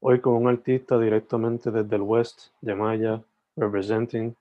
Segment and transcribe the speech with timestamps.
[0.00, 3.22] hoy con un artista directamente desde el West, Yamaya,
[3.56, 4.34] representing,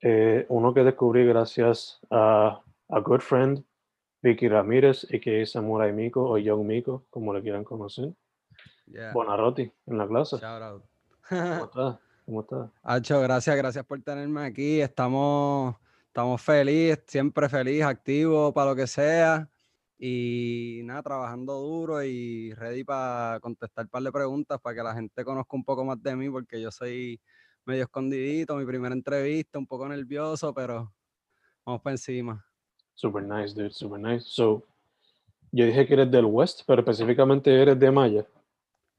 [0.00, 3.64] eh, uno que descubrí gracias a a good friend,
[4.22, 8.12] Vicky Ramírez, y que es Samurai Miko o Young Miko, como le quieran conocer.
[8.86, 9.12] Yeah.
[9.12, 10.36] Bonarroti, en la clase.
[10.36, 10.84] Shout out.
[11.28, 11.96] ¿Cómo estás?
[12.24, 12.70] ¿Cómo estás?
[12.82, 14.80] Hacho, gracias, gracias por tenerme aquí.
[14.80, 15.74] Estamos,
[16.06, 19.48] estamos felices, siempre feliz, activo para lo que sea.
[20.06, 24.92] Y nada, trabajando duro y ready para contestar un par de preguntas para que la
[24.92, 27.18] gente conozca un poco más de mí, porque yo soy
[27.64, 30.92] medio escondidito, mi primera entrevista, un poco nervioso, pero
[31.64, 32.44] vamos para encima.
[32.92, 34.26] Super nice, dude, super nice.
[34.28, 34.62] So,
[35.50, 38.26] yo dije que eres del West, pero específicamente eres de Maya.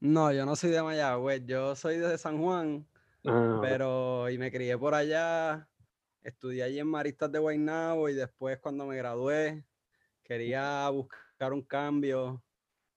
[0.00, 2.84] No, yo no soy de Mayagüez, yo soy de San Juan,
[3.24, 5.68] Ah, pero y me crié por allá,
[6.24, 9.64] estudié allí en Maristas de Guaynabo y después cuando me gradué
[10.26, 12.42] quería buscar un cambio,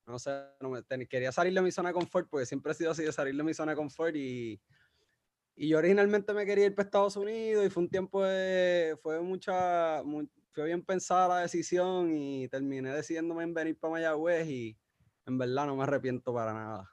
[0.05, 2.91] no sé, no me- quería salir de mi zona de confort porque siempre he sido
[2.91, 4.59] así de salir de mi zona de confort y,
[5.55, 9.21] y yo originalmente me quería ir para Estados Unidos y fue un tiempo de, fue
[9.21, 14.77] mucha, mu- fue bien pensada la decisión y terminé decidiéndome en venir para Mayagüez y
[15.25, 16.89] en verdad no me arrepiento para nada.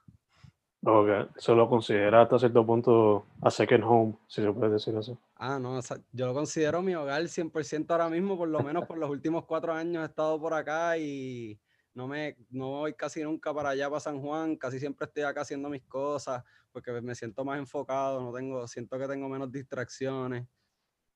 [0.83, 5.17] Ok, eso lo considera hasta cierto punto a second home, si se puede decir así.
[5.39, 8.85] Ah, no, o sea, yo lo considero mi hogar 100% ahora mismo, por lo menos
[8.85, 11.61] por los últimos cuatro años he estado por acá y
[11.93, 15.41] no me no voy casi nunca para allá, para San Juan, casi siempre estoy acá
[15.41, 20.47] haciendo mis cosas, porque me siento más enfocado, no tengo, siento que tengo menos distracciones.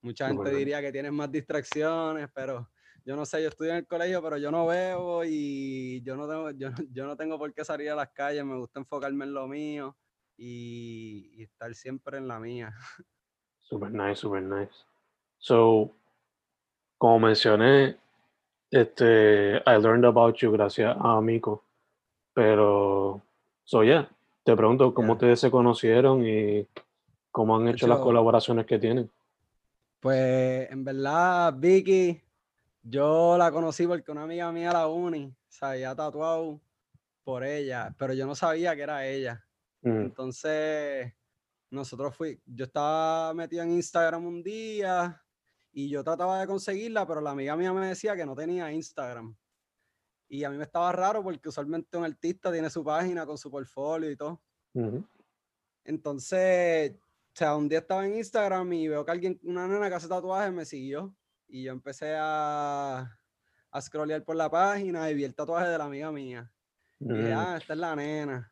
[0.02, 0.58] Mucha gente bien.
[0.60, 2.70] diría que tienes más distracciones, pero
[3.04, 6.28] yo no sé, yo estudio en el colegio, pero yo no veo y yo no
[6.28, 9.34] tengo, yo, yo no tengo por qué salir a las calles, me gusta enfocarme en
[9.34, 9.96] lo mío
[10.36, 12.72] y, y estar siempre en la mía.
[13.72, 14.84] Super nice, super nice.
[15.38, 15.90] So,
[16.98, 17.96] como mencioné,
[18.70, 21.64] este, I learned about you gracias a Miko.
[22.34, 23.22] Pero,
[23.64, 24.06] so yeah,
[24.44, 25.14] te pregunto cómo Yeah.
[25.14, 26.68] ustedes se conocieron y
[27.30, 29.10] cómo han hecho las colaboraciones que tienen.
[30.00, 32.20] Pues en verdad, Vicky,
[32.82, 36.60] yo la conocí porque una amiga mía de la uni se había tatuado
[37.24, 39.42] por ella, pero yo no sabía que era ella.
[39.80, 41.14] Mm, Entonces,
[41.72, 45.24] nosotros fui, yo estaba metido en Instagram un día
[45.72, 49.34] y yo trataba de conseguirla, pero la amiga mía me decía que no tenía Instagram.
[50.28, 53.50] Y a mí me estaba raro porque usualmente un artista tiene su página con su
[53.50, 54.42] portfolio y todo.
[55.84, 59.94] Entonces, o sea, un día estaba en Instagram y veo que alguien, una nena que
[59.94, 61.16] hace tatuajes me siguió.
[61.48, 63.18] Y yo empecé a,
[63.70, 66.52] a scrollear por la página y vi el tatuaje de la amiga mía.
[67.00, 68.51] Y dije, ah, esta es la nena.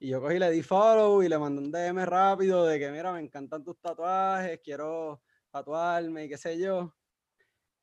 [0.00, 3.12] Y yo cogí, le di follow y le mandé un DM rápido de que, mira,
[3.12, 6.94] me encantan tus tatuajes, quiero tatuarme y qué sé yo.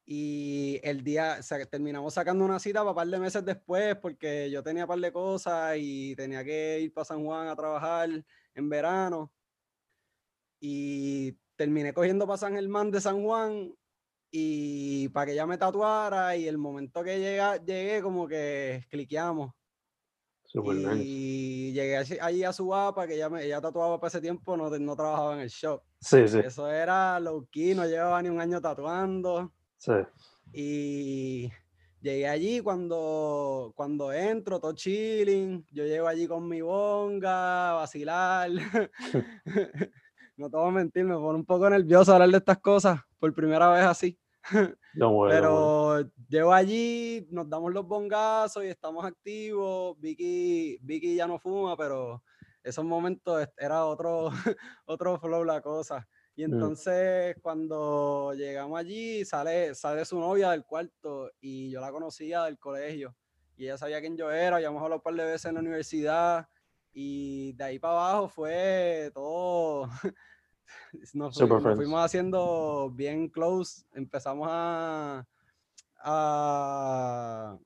[0.05, 3.95] Y el día, o sea, terminamos sacando una cita para un par de meses después
[3.97, 7.55] porque yo tenía un par de cosas y tenía que ir para San Juan a
[7.55, 8.09] trabajar
[8.53, 9.33] en verano.
[10.59, 13.73] Y terminé cogiendo para San Germán de San Juan
[14.31, 19.53] y para que ella me tatuara y el momento que llega, llegué como que cliqueamos.
[20.55, 21.03] Super nice.
[21.03, 24.69] Y llegué allí- a su APA, que ella, me, ella tatuaba para ese tiempo, no,
[24.69, 25.81] no trabajaba en el shop.
[25.99, 29.51] Sí, sí, Eso era low key, no llevaba ni un año tatuando.
[29.77, 29.91] sí.
[30.53, 31.51] Y
[31.99, 38.49] llegué allí cuando, cuando entro, todo chilling, yo llego allí con mi bonga, vacilar.
[40.37, 43.33] no te voy a mentir, me pone un poco nervioso hablar de estas cosas por
[43.33, 44.17] primera vez así.
[44.93, 49.99] Pero llego allí, nos damos los bongazos y estamos activos.
[49.99, 52.23] Vicky, Vicky ya no fuma, pero
[52.63, 54.29] esos momentos era otro,
[54.85, 56.07] otro flow la cosa.
[56.35, 56.53] Y mm.
[56.53, 62.59] entonces cuando llegamos allí, sale, sale su novia del cuarto y yo la conocía del
[62.59, 63.15] colegio.
[63.57, 66.47] Y ella sabía quién yo era, habíamos hablado un par de veces en la universidad.
[66.93, 69.89] Y de ahí para abajo fue todo.
[71.13, 73.85] Nos, fuimos haciendo bien close.
[73.93, 75.27] Empezamos a,
[75.97, 77.57] a,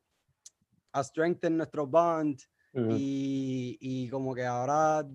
[0.92, 2.40] a strengthen nuestro bond
[2.74, 5.06] y, como que ahora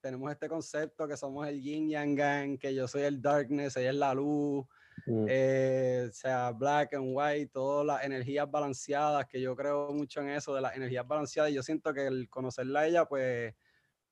[0.00, 3.90] tenemos este concepto que somos el yin yang gang, que yo soy el darkness, ella
[3.90, 4.66] es la luz,
[5.06, 10.54] eh, sea black and white, todas las energías balanceadas, que yo creo mucho en eso
[10.54, 13.54] de las energías balanceadas y yo siento que el conocerla a ella, pues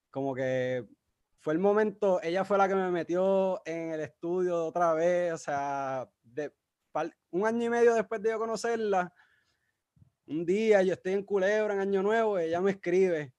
[0.09, 0.87] como que
[1.39, 5.37] fue el momento, ella fue la que me metió en el estudio otra vez, o
[5.37, 6.53] sea, de,
[7.31, 9.13] un año y medio después de yo conocerla,
[10.27, 13.33] un día yo estoy en Culebra en Año Nuevo ella me escribe,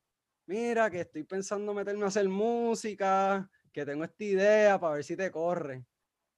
[0.47, 5.17] mira que estoy pensando meterme a hacer música, que tengo esta idea para ver si
[5.17, 5.85] te corre.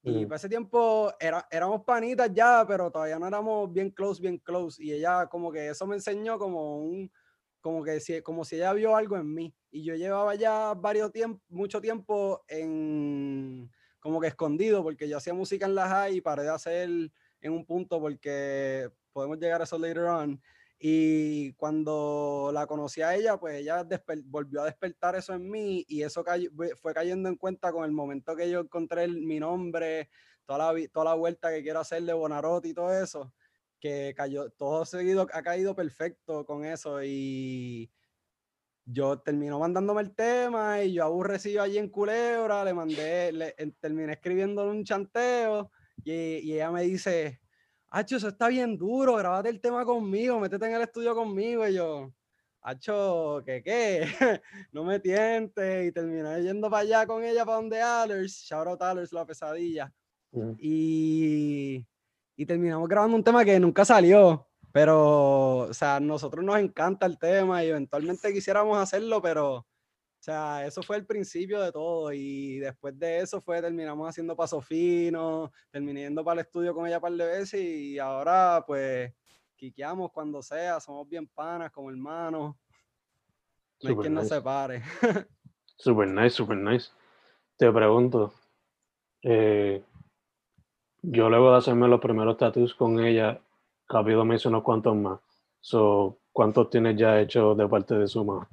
[0.05, 4.37] Y para ese tiempo era, éramos panitas ya, pero todavía no éramos bien close, bien
[4.37, 4.83] close.
[4.83, 7.09] Y ella como que eso me enseñó como un,
[7.63, 9.55] como que si, como si ella vio algo en mí.
[9.71, 13.71] Y yo llevaba ya varios tiempo, mucho tiempo en,
[14.01, 16.89] como que escondido, porque yo hacía música en la high y paré de hacer
[17.39, 20.41] en un punto porque podemos llegar a eso later on.
[20.77, 23.87] Y cuando la conocí a ella, pues ella
[24.25, 26.25] volvió a despertar eso en mí y eso
[26.81, 30.09] fue cayendo en cuenta con el momento que yo encontré mi nombre,
[30.45, 33.33] toda la, toda la vuelta que quiero hacer de Bonarotti y todo eso,
[33.83, 37.91] que cayó, todo seguido ha caído perfecto con eso y
[38.85, 43.51] yo terminó mandándome el tema y yo aburrecido allí en Culebra, le mandé, le,
[43.81, 45.69] terminé escribiendo un chanteo
[46.01, 47.41] y, y ella me dice,
[47.89, 51.67] Hacho, eso está bien duro, grabate el tema conmigo, métete en el estudio conmigo.
[51.67, 52.13] Y yo,
[52.61, 54.07] Hacho, ¿qué qué?
[54.71, 55.87] no me tientes.
[55.87, 59.93] Y terminé yendo para allá con ella, para donde Allers, shout out Allers, la pesadilla.
[60.57, 61.85] Y,
[62.35, 64.47] y terminamos grabando un tema que nunca salió.
[64.71, 69.67] Pero, o sea, a nosotros nos encanta el tema y eventualmente quisiéramos hacerlo, pero
[70.23, 74.37] o sea, eso fue el principio de todo y después de eso fue, terminamos haciendo
[74.37, 79.13] paso fino, terminando para el estudio con ella un par de veces y ahora pues
[79.57, 82.55] quiqueamos cuando sea, somos bien panas como hermanos.
[83.81, 84.81] No hay quien nos separe.
[85.75, 86.89] super nice, super nice.
[87.57, 88.33] Te pregunto,
[89.23, 89.83] eh,
[91.03, 93.39] yo luego de hacerme los primeros tattoos con ella,
[93.87, 95.19] rápido me hizo unos cuantos más.
[95.61, 98.49] So, ¿Cuántos tienes ya hecho de parte de su mamá?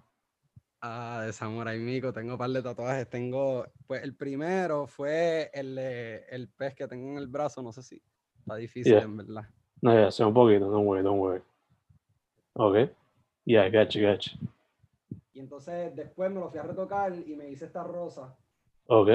[0.83, 3.09] Ah, de Samurai Miko, tengo un par de tatuajes.
[3.09, 7.83] Tengo, pues el primero fue el, el pez que tengo en el brazo, no sé
[7.83, 8.03] si
[8.39, 9.45] está difícil en verdad.
[9.81, 11.43] No, ya, sé un poquito, don't worry, don't worry.
[12.53, 12.91] Ok,
[13.47, 14.33] yeah, gotcha, gotcha.
[15.33, 18.37] Y entonces después me lo fui a retocar y me hice esta rosa.
[18.89, 19.09] Ok.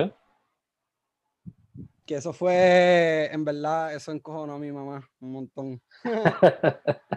[2.05, 5.81] Que eso fue, en verdad, eso encojonó a mi mamá un montón.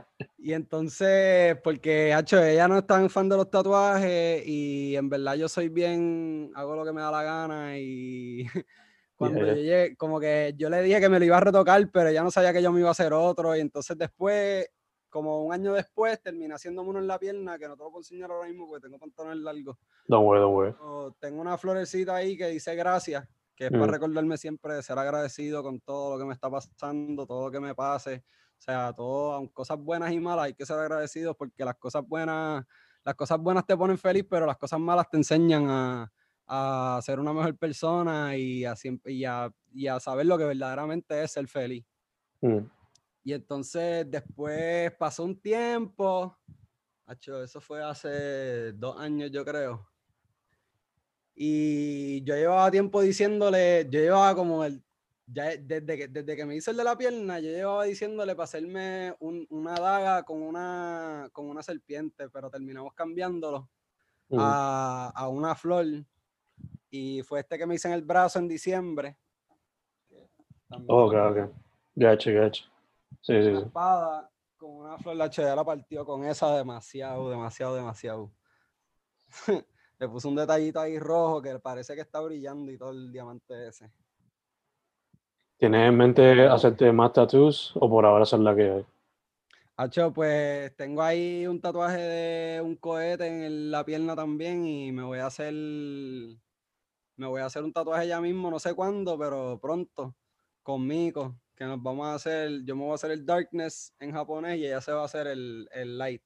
[0.49, 5.35] Y entonces, porque, hecho, ella no es tan fan de los tatuajes y en verdad
[5.35, 8.47] yo soy bien, hago lo que me da la gana y
[9.17, 12.09] cuando yo llegué, como que yo le dije que me lo iba a retocar, pero
[12.09, 14.71] ella no sabía que yo me iba a hacer otro y entonces después,
[15.11, 18.01] como un año después, terminé haciéndome uno en la pierna, que no te lo puedo
[18.01, 19.77] enseñar ahora mismo porque tengo pantalones largos.
[20.07, 21.15] Don't worry, don't worry.
[21.21, 23.29] tengo una florecita ahí que dice gracias,
[23.59, 23.91] que es para mm.
[23.91, 27.59] recordarme siempre de ser agradecido con todo lo que me está pasando, todo lo que
[27.59, 28.23] me pase
[28.59, 32.65] o sea, todo, cosas buenas y malas, hay que ser agradecidos porque las cosas buenas,
[33.05, 36.13] las cosas buenas te ponen feliz, pero las cosas malas te enseñan a,
[36.47, 38.75] a ser una mejor persona y a,
[39.05, 41.85] y a, y a saber lo que verdaderamente es ser feliz.
[42.41, 42.59] Mm.
[43.23, 46.37] Y entonces después pasó un tiempo,
[47.09, 49.89] eso fue hace dos años yo creo.
[51.41, 54.83] Y yo llevaba tiempo diciéndole, yo llevaba como el
[55.25, 58.45] ya desde que, desde que me hice el de la pierna, yo llevaba diciéndole para
[58.45, 63.69] hacerme una daga con una, con una serpiente, pero terminamos cambiándolo
[64.37, 65.85] a, a, una flor.
[66.91, 69.17] Y fue este que me hice en el brazo en diciembre.
[70.71, 71.53] ok, ok.
[71.95, 72.65] Gacho, gacho.
[73.21, 73.63] Sí, sí, sí.
[73.63, 78.33] espada con una flor, la ya la partió con esa demasiado, demasiado, demasiado.
[79.99, 83.69] Le puse un detallito ahí rojo que parece que está brillando y todo el diamante
[83.69, 83.91] ese.
[85.57, 88.87] ¿Tienes en mente hacerte más tattoos o por ahora son la que hay?
[89.77, 95.03] Hacho, pues tengo ahí un tatuaje de un cohete en la pierna también y me
[95.03, 99.59] voy a hacer me voy a hacer un tatuaje ya mismo, no sé cuándo, pero
[99.61, 100.15] pronto,
[100.63, 104.13] con Miko, que nos vamos a hacer, yo me voy a hacer el Darkness en
[104.13, 106.23] japonés y ella se va a hacer el, el Light.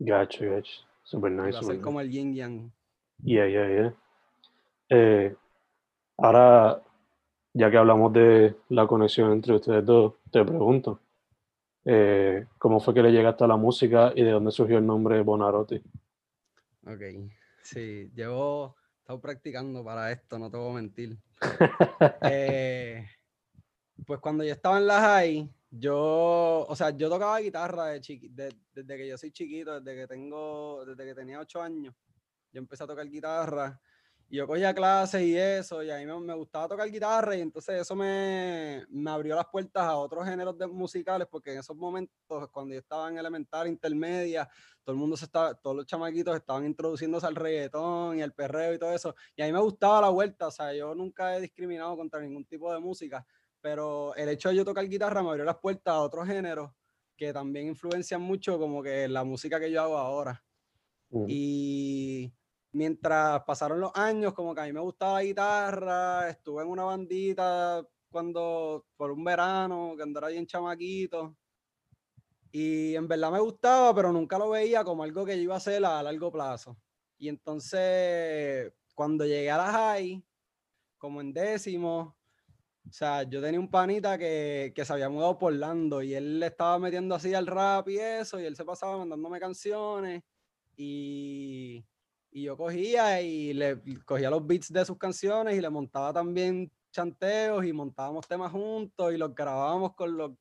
[0.00, 0.82] Gacho, gacho.
[1.04, 1.52] Super nice.
[1.52, 2.72] va a ser como el Yin Yang.
[3.22, 3.94] Yeah, yeah, yeah.
[4.88, 5.36] Eh,
[6.18, 6.82] ahora,
[7.52, 11.00] ya que hablamos de la conexión entre ustedes dos, te pregunto,
[11.84, 15.22] eh, ¿cómo fue que le llegaste a la música y de dónde surgió el nombre
[15.22, 15.82] Bonarotti?
[16.86, 17.02] Ok,
[17.62, 21.18] sí, llevo, estado practicando para esto, no te voy a mentir.
[22.22, 23.06] Eh,
[24.06, 28.96] pues cuando yo estaba en la high, yo, o sea, yo tocaba guitarra de desde
[28.96, 31.94] que yo soy chiquito, desde que tengo, desde que tenía ocho años.
[32.52, 33.80] Yo empecé a tocar guitarra
[34.30, 37.80] y yo cogía clases y eso, y a mí me, gustaba tocar guitarra y entonces
[37.80, 42.48] eso me, me, abrió las puertas a otros géneros de, musicales porque en esos momentos,
[42.52, 44.48] cuando yo estaba en elemental, intermedia,
[44.84, 48.72] todo el mundo se estaba, todos los chamaquitos estaban introduciéndose al reggaetón y al perreo
[48.72, 51.40] y todo eso, y a mí me gustaba la vuelta, o sea, yo nunca he
[51.40, 53.26] discriminado contra ningún tipo de música,
[53.60, 56.70] pero el hecho de yo tocar guitarra me abrió las puertas a otros géneros
[57.16, 60.42] que también influencian mucho como que la música que yo hago ahora.
[61.10, 61.24] Mm.
[61.28, 62.32] Y
[62.72, 66.84] mientras pasaron los años, como que a mí me gustaba la guitarra, estuve en una
[66.84, 71.36] bandita cuando, por un verano, que andara bien chamaquito.
[72.52, 75.58] Y en verdad me gustaba, pero nunca lo veía como algo que yo iba a
[75.58, 76.76] hacer a largo plazo.
[77.18, 80.24] Y entonces, cuando llegué a la high,
[80.98, 82.16] como en décimo,
[82.88, 86.40] o sea, yo tenía un panita que, que se había mudado por Lando y él
[86.40, 90.22] le estaba metiendo así al rap y eso, y él se pasaba mandándome canciones.
[90.76, 91.84] Y
[92.30, 96.70] y yo cogía y le cogía los beats de sus canciones y le montaba también
[96.92, 100.32] chanteos y montábamos temas juntos y los grabábamos con los,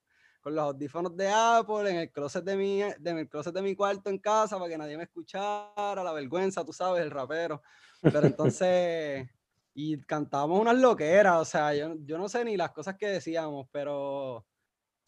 [0.41, 3.75] con los audífonos de Apple en el closet de mi, de mi, closet de mi
[3.75, 7.62] cuarto en casa para que nadie me escuchara, la vergüenza, tú sabes, el rapero.
[8.01, 9.27] Pero entonces,
[9.74, 13.67] y cantábamos unas loqueras, o sea, yo, yo no sé ni las cosas que decíamos,
[13.72, 14.46] pero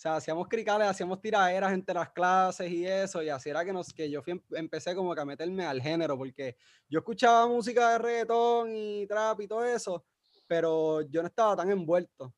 [0.02, 3.94] sea, hacíamos cricales, hacíamos tiraderas entre las clases y eso, y así era que, nos,
[3.94, 6.56] que yo fui, empecé como que a meterme al género, porque
[6.90, 10.04] yo escuchaba música de reggaetón y trap y todo eso,
[10.48, 12.34] pero yo no estaba tan envuelto.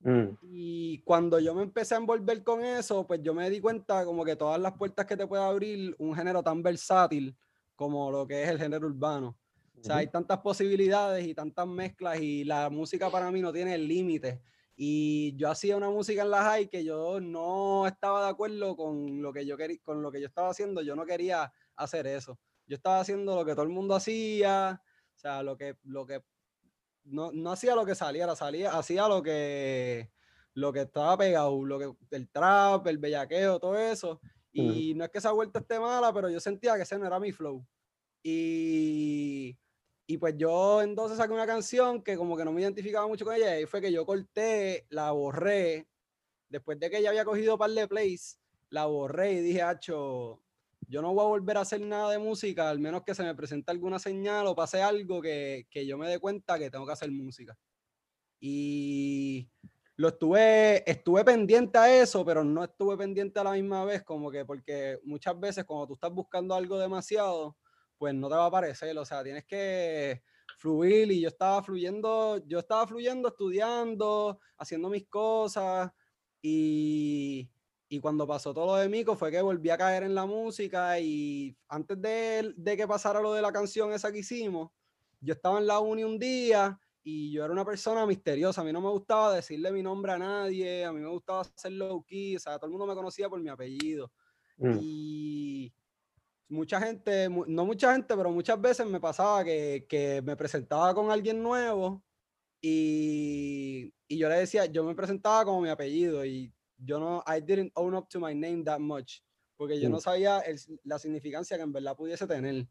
[0.00, 0.36] Mm.
[0.42, 4.24] Y cuando yo me empecé a envolver con eso, pues yo me di cuenta como
[4.24, 7.36] que todas las puertas que te puede abrir un género tan versátil
[7.76, 9.38] como lo que es el género urbano.
[9.78, 13.78] O sea, hay tantas posibilidades y tantas mezclas y la música para mí no tiene
[13.78, 14.40] límites.
[14.78, 19.22] Y yo hacía una música en la high que yo no estaba de acuerdo con
[19.22, 20.82] lo que yo quería, con lo que yo estaba haciendo.
[20.82, 22.38] Yo no quería hacer eso.
[22.66, 24.82] Yo estaba haciendo lo que todo el mundo hacía,
[25.14, 26.22] o sea, lo que, lo que,
[27.04, 30.10] no, no hacía lo que saliera, salía, hacía lo que,
[30.52, 34.20] lo que estaba pegado, lo que, el trap, el bellaqueo, todo eso.
[34.52, 37.20] Y no es que esa vuelta esté mala, pero yo sentía que ese no era
[37.20, 37.66] mi flow.
[38.22, 39.56] Y
[40.06, 43.34] y pues yo entonces saqué una canción que como que no me identificaba mucho con
[43.34, 45.88] ella y fue que yo corté, la borré.
[46.48, 48.38] Después de que ella había cogido un par de plays,
[48.70, 50.40] la borré y dije, Hacho,
[50.88, 53.34] yo no voy a volver a hacer nada de música, al menos que se me
[53.34, 56.92] presente alguna señal o pase algo que, que yo me dé cuenta que tengo que
[56.92, 57.58] hacer música.
[58.38, 59.48] Y
[59.96, 64.30] lo estuve, estuve pendiente a eso, pero no estuve pendiente a la misma vez, como
[64.30, 67.56] que porque muchas veces cuando tú estás buscando algo demasiado,
[67.98, 70.22] pues no te va a aparecer, o sea, tienes que
[70.58, 75.90] fluir y yo estaba fluyendo, yo estaba fluyendo, estudiando, haciendo mis cosas
[76.40, 77.50] y,
[77.88, 80.98] y cuando pasó todo lo de Mico fue que volví a caer en la música
[80.98, 84.70] y antes de, de que pasara lo de la canción esa que hicimos,
[85.20, 88.72] yo estaba en la uni un día y yo era una persona misteriosa, a mí
[88.72, 92.34] no me gustaba decirle mi nombre a nadie, a mí me gustaba hacer low key,
[92.36, 94.10] o sea, todo el mundo me conocía por mi apellido.
[94.56, 94.78] Mm.
[94.80, 95.72] Y
[96.48, 101.10] mucha gente, no mucha gente, pero muchas veces me pasaba que, que me presentaba con
[101.10, 102.02] alguien nuevo
[102.60, 107.40] y, y, yo le decía, yo me presentaba como mi apellido y yo no, I
[107.40, 109.20] didn't own up to my name that much,
[109.56, 110.00] porque yo no mm.
[110.00, 110.42] sabía
[110.84, 112.66] la significancia que en verdad pudiese tener.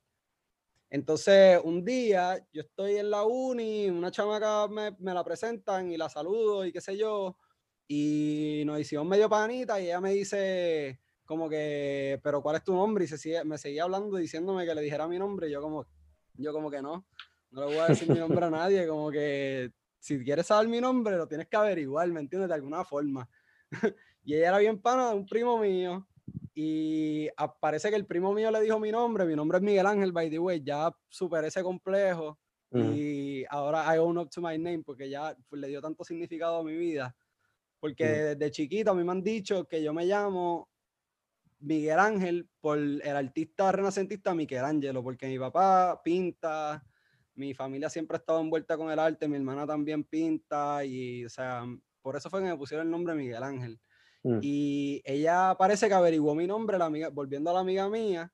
[0.89, 5.97] Entonces, un día yo estoy en la uni, una chamaca me, me la presentan y
[5.97, 7.37] la saludo y qué sé yo,
[7.87, 12.73] y nos hicimos medio panita y ella me dice, como que, pero ¿cuál es tu
[12.73, 13.05] nombre?
[13.05, 15.47] Y se sigue, me seguía hablando diciéndome que le dijera mi nombre.
[15.47, 15.85] Y yo como,
[16.35, 17.05] yo como que no,
[17.51, 18.87] no le voy a decir mi nombre a nadie.
[18.87, 22.49] Como que si quieres saber mi nombre, lo tienes que averiguar, ¿me entiendes?
[22.49, 23.27] De alguna forma.
[24.23, 26.07] y ella era bien pana de un primo mío.
[26.53, 27.27] Y
[27.59, 29.25] parece que el primo mío le dijo mi nombre.
[29.25, 30.61] Mi nombre es Miguel Ángel, by the way.
[30.63, 32.37] Ya superé ese complejo.
[32.71, 36.57] Y ahora I own up to my name porque ya pues, le dio tanto significado
[36.57, 37.15] a mi vida.
[37.79, 40.67] Porque desde chiquito a mí me han dicho que yo me llamo
[41.65, 46.83] Miguel Ángel por el artista renacentista Michelangelo, porque mi papá pinta,
[47.33, 51.29] mi familia siempre ha estado envuelta con el arte, mi hermana también pinta, y o
[51.29, 51.65] sea,
[52.01, 53.79] por eso fue que me pusieron el nombre Miguel Ángel.
[54.23, 54.39] Mm.
[54.41, 58.31] Y ella parece que averiguó mi nombre, la amiga, volviendo a la amiga mía,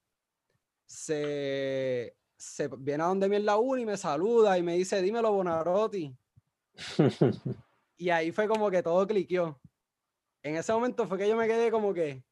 [0.86, 5.02] se, se viene a donde mí en la uni y me saluda y me dice,
[5.02, 6.16] dímelo, Bonarotti.
[8.02, 9.62] Y ahí fue como que todo cliqueó.
[10.42, 12.24] En ese momento fue que yo me quedé como que.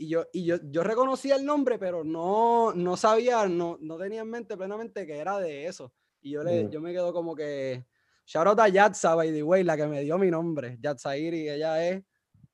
[0.00, 4.20] Y yo, y yo, yo reconocía el nombre, pero no, no sabía, no, no tenía
[4.22, 5.92] en mente plenamente que era de eso.
[6.20, 6.70] Y yo, le, Mm.
[6.70, 7.84] yo me quedo como que.
[8.24, 10.78] Shout out a Yatza, by the way, la que me dio mi nombre.
[10.80, 12.02] Yatzairi, ella es.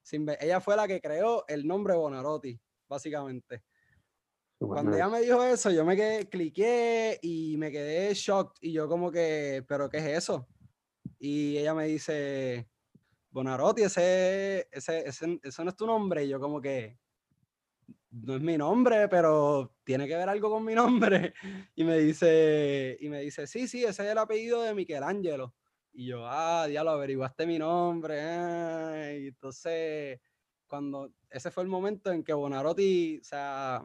[0.03, 2.59] sin ella fue la que creó el nombre Bonarotti,
[2.89, 3.63] básicamente.
[4.59, 8.57] Cuando ella me dijo eso, yo me quedé, cliqué y me quedé shocked.
[8.63, 10.49] Y yo como que, ¿pero qué es eso?
[11.19, 12.69] Y ella me dice,
[13.31, 16.25] Bonarotti, ese, ese, ese, eso no es tu nombre.
[16.25, 16.99] Y yo como que,
[18.23, 21.35] no es mi nombre, pero tiene que ver algo con mi nombre.
[21.75, 25.55] Y me dice, y me dice, sí, sí, ese es el apellido de Michelangelo.
[25.93, 28.21] Y yo, ah, diablo, averiguaste mi nombre.
[28.21, 29.13] ah".
[29.13, 30.21] Y entonces,
[30.67, 33.85] cuando ese fue el momento en que Bonarotti, o sea,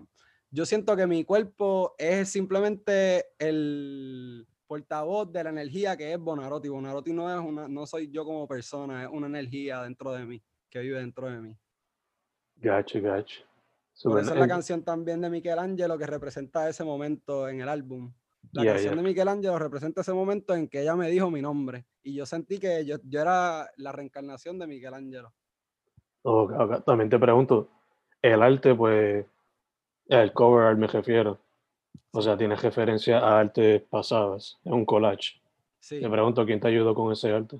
[0.51, 6.69] yo siento que mi cuerpo es simplemente el portavoz de la energía que es Bonarotti.
[6.69, 10.43] Bonarotti no es una, no soy yo como persona, es una energía dentro de mí,
[10.69, 11.57] que vive dentro de mí.
[12.57, 13.48] Gacho, gacho.
[14.03, 18.11] Por eso es la canción también de Michelangelo que representa ese momento en el álbum.
[18.51, 19.01] La Yeah, canción yeah.
[19.03, 21.85] de Michelangelo representa ese momento en que ella me dijo mi nombre.
[22.01, 25.33] Y yo sentí que yo, yo era la reencarnación de Michelangelo.
[26.23, 26.85] Ok, ok.
[26.85, 27.69] También te pregunto,
[28.21, 29.25] el arte, pues,
[30.07, 31.37] el cover art me refiero.
[32.11, 35.41] O sea, tiene referencia a artes pasadas, es un collage.
[35.79, 35.99] Sí.
[35.99, 37.59] Te pregunto, ¿quién te ayudó con ese arte?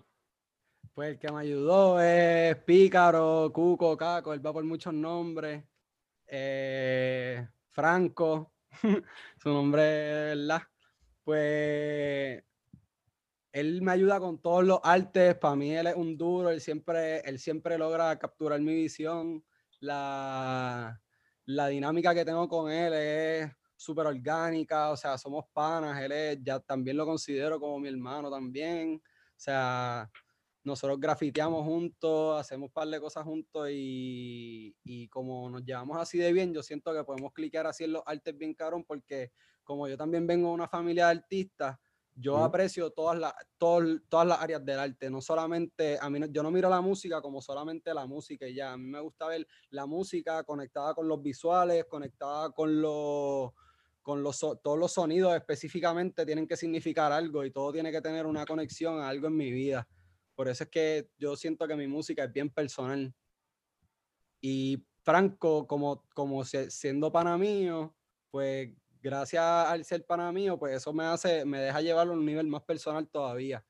[0.93, 5.63] Pues el que me ayudó es Pícaro, Cuco, Caco, él va por muchos nombres.
[6.31, 8.53] Eh, Franco,
[9.41, 9.81] su nombre,
[10.36, 10.62] ¿verdad?
[11.24, 12.43] Pues
[13.51, 15.36] él me ayuda con todos los artes.
[15.36, 19.43] Para mí él es un duro, él siempre, él siempre logra capturar mi visión.
[19.80, 21.01] La,
[21.45, 26.39] la dinámica que tengo con él es súper orgánica, o sea, somos panas, él es,
[26.43, 29.01] ya también lo considero como mi hermano también.
[29.04, 30.10] O sea,
[30.69, 36.17] nosotros grafiteamos juntos, hacemos un par de cosas juntos y, y como nos llevamos así
[36.17, 39.32] de bien, yo siento que podemos cliquear así en los artes bien cabrón porque
[39.63, 41.77] como yo también vengo de una familia de artistas,
[42.15, 46.25] yo aprecio todas las, todas, todas las áreas del arte, no solamente, a mí no-
[46.27, 49.27] yo no miro la música como solamente la música y ya, a mí me gusta
[49.27, 53.51] ver la música conectada con los visuales, conectada con los,
[54.01, 58.25] con los, todos los sonidos específicamente tienen que significar algo y todo tiene que tener
[58.25, 59.88] una conexión a algo en mi vida.
[60.39, 63.13] Por eso es que yo siento que mi música es bien personal.
[64.39, 67.93] Y Franco, como, como siendo pana mío,
[68.32, 68.69] pues
[69.02, 72.47] gracias al ser pana mío, pues eso me hace, me deja llevarlo a un nivel
[72.47, 73.65] más personal todavía.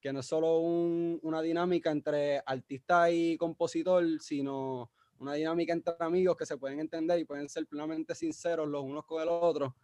[0.00, 5.94] Que no es solo un- una dinámica entre artista y compositor, sino una dinámica entre
[6.00, 9.76] amigos que se pueden entender y pueden ser plenamente sinceros los unos con el otro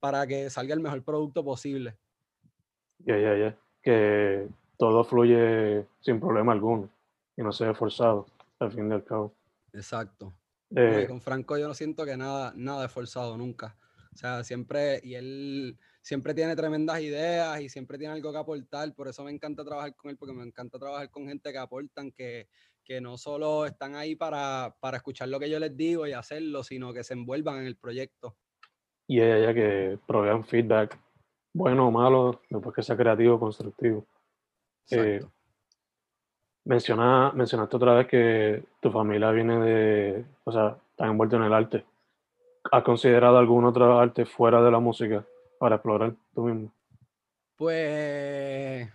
[0.00, 1.96] para que salga el mejor producto posible.
[2.98, 3.58] Ya, ya, ya.
[3.80, 4.46] Que
[4.78, 6.88] todo fluye sin problema alguno
[7.36, 8.26] y no se ve forzado,
[8.58, 9.34] al fin y al cabo.
[9.72, 10.32] Exacto.
[10.74, 13.76] Eh, con Franco yo no siento que nada, nada es forzado nunca.
[14.14, 18.94] O sea, siempre, y él siempre tiene tremendas ideas y siempre tiene algo que aportar.
[18.94, 22.10] Por eso me encanta trabajar con él, porque me encanta trabajar con gente que aportan,
[22.10, 22.48] que,
[22.82, 26.62] que no solo están ahí para, para escuchar lo que yo les digo y hacerlo,
[26.64, 28.36] sino que se envuelvan en el proyecto.
[29.06, 30.98] y ella ya que provean feedback,
[31.52, 34.06] bueno o malo, después que sea creativo o constructivo.
[34.90, 35.20] Eh.
[36.64, 41.52] Menciona, mencionaste otra vez que tu familia viene de, o sea, está envuelta en el
[41.54, 41.84] arte.
[42.70, 45.24] ¿Has considerado algún otro arte fuera de la música
[45.58, 46.74] para explorar tú mismo?
[47.56, 48.88] Pues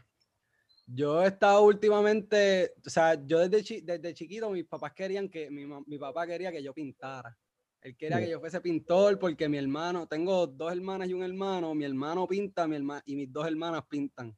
[0.86, 5.50] yo he estado últimamente, o sea, yo desde, chi- desde chiquito mis papás querían que,
[5.50, 7.36] mi, mi papá quería que yo pintara.
[7.82, 11.74] Él quería que yo fuese pintor porque mi hermano, tengo dos hermanas y un hermano,
[11.74, 14.38] mi hermano pinta mi herma- y mis dos hermanas pintan.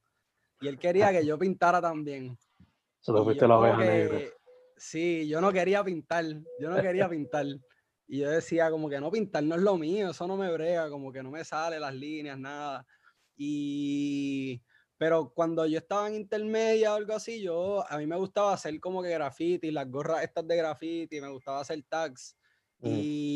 [0.66, 2.36] Y él quería que yo pintara también.
[3.00, 4.20] Se Y fuiste la oveja negra.
[4.76, 6.26] Sí, yo no quería pintar,
[6.60, 7.46] yo no quería pintar.
[8.08, 10.90] Y yo decía como que no, pintar no es lo mío, eso no me brega,
[10.90, 12.84] como que no me sale las líneas, nada.
[13.38, 14.60] Y,
[14.98, 18.80] pero cuando yo estaba en intermedia o algo así, yo, a mí me gustaba hacer
[18.80, 22.36] como que graffiti, las gorras estas de graffiti, me gustaba hacer tags.
[22.80, 22.88] Mm.
[22.88, 23.35] Y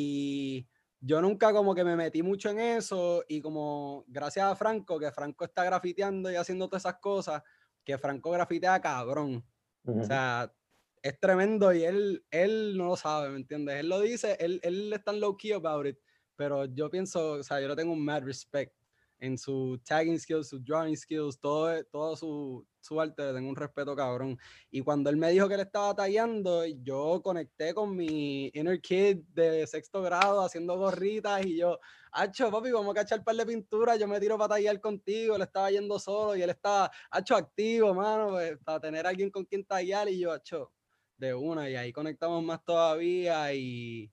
[1.02, 5.12] yo nunca como que me metí mucho en eso y como gracias a Franco, que
[5.12, 7.42] Franco está grafiteando y haciendo todas esas cosas,
[7.84, 9.46] que Franco grafitea cabrón.
[9.84, 10.02] Ujú.
[10.02, 10.54] O sea,
[11.02, 13.80] es tremendo y él, él no lo sabe, ¿me entiendes?
[13.80, 15.98] Él lo dice, él, él está low key about it,
[16.36, 18.74] pero yo pienso, o sea, yo le tengo un mad respect
[19.20, 23.56] en su tagging skills, su drawing skills, todo, todo su, su arte, le tengo un
[23.56, 24.38] respeto cabrón.
[24.72, 29.18] Y cuando él me dijo que le estaba tallando, yo conecté con mi inner kid
[29.34, 31.80] de sexto grado haciendo gorritas y yo,
[32.12, 35.42] hacho, papi, vamos a cachar par de pintura, yo me tiro para tallar contigo, él
[35.42, 39.66] estaba yendo solo y él estaba, hacho, activo, mano, pues, para tener alguien con quien
[39.66, 40.72] tallar y yo, hacho,
[41.18, 44.10] de una, y ahí conectamos más todavía y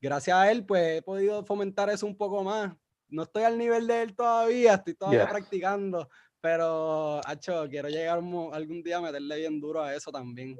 [0.00, 2.74] gracias a él, pues he podido fomentar eso un poco más.
[3.10, 6.08] No estoy al nivel de él todavía, estoy todavía practicando,
[6.40, 10.58] pero, hacho, quiero llegar algún día a meterle bien duro a eso también.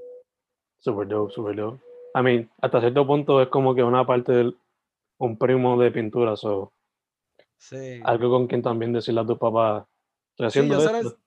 [0.78, 1.82] Super dope, super dope.
[2.14, 4.58] I mean, hasta cierto punto es como que una parte del
[5.18, 6.72] un primo de pintura, so.
[7.58, 8.00] Sí.
[8.04, 9.86] Algo con quien también decirle a tu papá,
[10.32, 11.18] estoy haciendo esto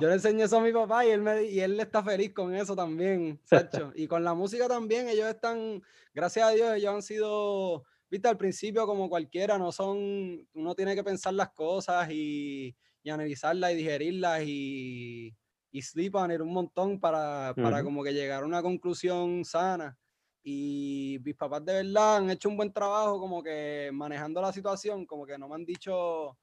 [0.00, 2.54] yo le enseñé eso a mi papá y él, me, y él está feliz con
[2.54, 3.92] eso también, Sacho.
[3.94, 5.82] y con la música también, ellos están,
[6.12, 10.94] gracias a Dios, ellos han sido, viste, al principio como cualquiera, no son, uno tiene
[10.94, 15.36] que pensar las cosas y, y analizarlas y digerirlas y,
[15.72, 19.98] y sleep on it un montón para, para como que llegar a una conclusión sana.
[20.44, 25.06] Y mis papás de verdad han hecho un buen trabajo como que manejando la situación,
[25.06, 26.38] como que no me han dicho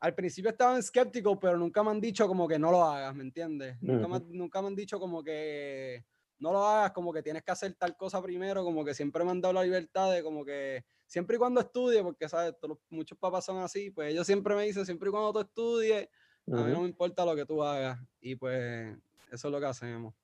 [0.00, 3.22] al principio estaban escépticos, pero nunca me han dicho como que no lo hagas, ¿me
[3.22, 3.76] entiendes?
[3.80, 6.04] nunca, me, nunca me han dicho como que
[6.38, 9.30] no lo hagas, como que tienes que hacer tal cosa primero, como que siempre me
[9.30, 12.54] han dado la libertad de como que siempre y cuando estudie, porque sabes,
[12.90, 16.08] muchos papás son así, pues ellos siempre me dicen, siempre y cuando tú estudies,
[16.52, 17.98] a mí no me importa lo que tú hagas.
[18.20, 18.96] Y pues
[19.32, 20.14] eso es lo que hacemos.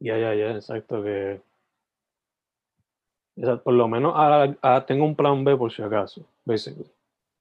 [0.00, 1.40] Ya, ya, ya, exacto, que
[3.64, 6.90] por lo menos ahora, tengo un plan B por si acaso, basically.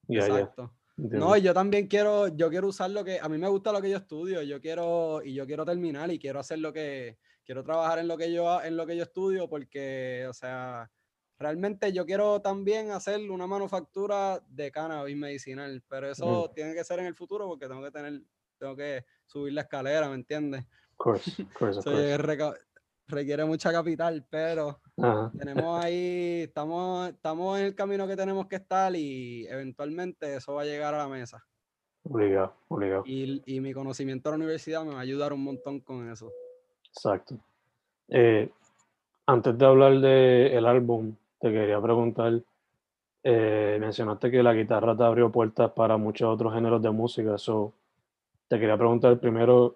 [0.09, 0.71] exacto.
[0.95, 3.89] No, yo también quiero, yo quiero usar lo que, a mí me gusta lo que
[3.89, 7.99] yo estudio, yo quiero, y yo quiero terminar y quiero hacer lo que, quiero trabajar
[7.99, 10.89] en lo que yo, en lo que yo estudio porque, o sea,
[11.37, 16.99] realmente yo quiero también hacer una manufactura de cannabis medicinal, pero eso tiene que ser
[16.99, 18.21] en el futuro porque tengo que tener,
[18.57, 20.65] tengo que subir la escalera, ¿me entiendes?
[20.91, 21.85] Of course, of course, of
[22.37, 22.59] course
[23.07, 24.81] requiere mucha capital, pero
[25.37, 30.63] tenemos ahí, estamos, estamos en el camino que tenemos que estar y eventualmente eso va
[30.63, 31.45] a llegar a la mesa.
[32.03, 33.03] Obligado, obligado.
[33.05, 36.31] Y, y mi conocimiento de la universidad me va a ayudar un montón con eso.
[36.95, 37.37] Exacto.
[38.09, 38.49] Eh,
[39.25, 42.41] antes de hablar del álbum, te quería preguntar,
[43.23, 47.73] eh, mencionaste que la guitarra te abrió puertas para muchos otros géneros de música, so,
[48.47, 49.75] te quería preguntar primero,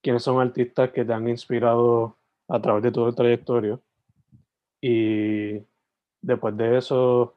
[0.00, 2.16] ¿quiénes son artistas que te han inspirado
[2.48, 3.80] a través de todo el trayectorio.
[4.80, 5.62] Y
[6.20, 7.34] después de eso,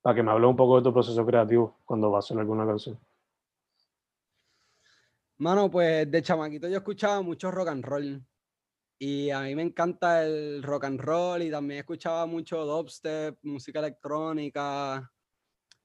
[0.00, 2.66] para que me hable un poco de tu proceso creativo cuando vas a hacer alguna
[2.66, 2.98] canción.
[5.38, 8.22] Mano, pues de chamaquito yo escuchaba mucho rock and roll.
[9.04, 13.80] Y a mí me encanta el rock and roll y también escuchaba mucho dubstep, música
[13.80, 15.10] electrónica.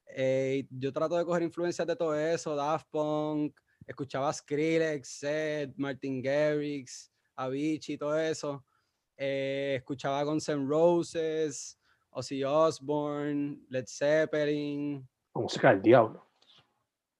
[0.06, 6.22] Eh, yo trato de coger influencias de todo eso, Daft Punk, escuchaba Skrillex, Seth, Martin
[6.22, 8.64] Garrix, Avicii todo eso.
[9.18, 11.76] Eh, escuchaba Guns N' Roses,
[12.12, 15.10] Ozzy Osbourne, Led Zeppelin.
[15.34, 16.27] Música del diablo.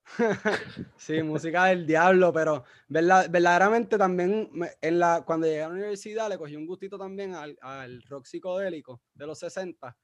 [0.98, 4.50] sí, música del diablo, pero verdaderamente también
[4.82, 8.26] en la, cuando llegué a la universidad le cogí un gustito también al, al rock
[8.26, 9.98] psicodélico de los 60.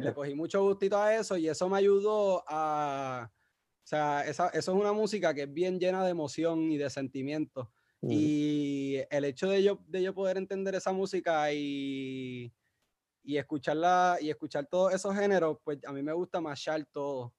[0.00, 3.30] Le cogí mucho gustito a eso y eso me ayudó a...
[3.30, 6.88] O sea, esa, eso es una música que es bien llena de emoción y de
[6.88, 7.68] sentimientos.
[8.04, 12.52] Y el hecho de yo, de yo poder entender esa música y,
[13.22, 17.32] y escucharla y escuchar todos esos géneros, pues a mí me gusta mashar todo.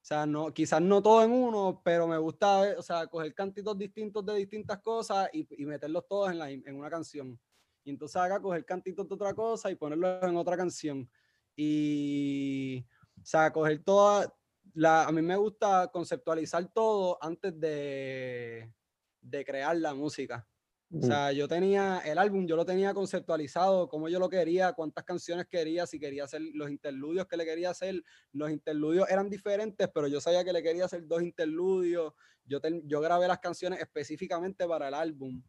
[0.00, 3.76] O sea, no, quizás no todo en uno, pero me gusta, o sea, coger cantitos
[3.76, 7.38] distintos de distintas cosas y, y meterlos todos en, la, en una canción.
[7.84, 11.10] Y entonces acá coger cantitos de otra cosa y ponerlos en otra canción.
[11.56, 12.86] Y,
[13.20, 14.32] o sea, coger toda,
[14.74, 18.72] la, a mí me gusta conceptualizar todo antes de,
[19.20, 20.46] de crear la música.
[20.90, 25.04] O sea, yo tenía el álbum, yo lo tenía conceptualizado, como yo lo quería, cuántas
[25.04, 28.02] canciones quería, si quería hacer los interludios que le quería hacer.
[28.32, 32.14] Los interludios eran diferentes, pero yo sabía que le quería hacer dos interludios.
[32.46, 35.42] Yo, yo grabé las canciones específicamente para el álbum.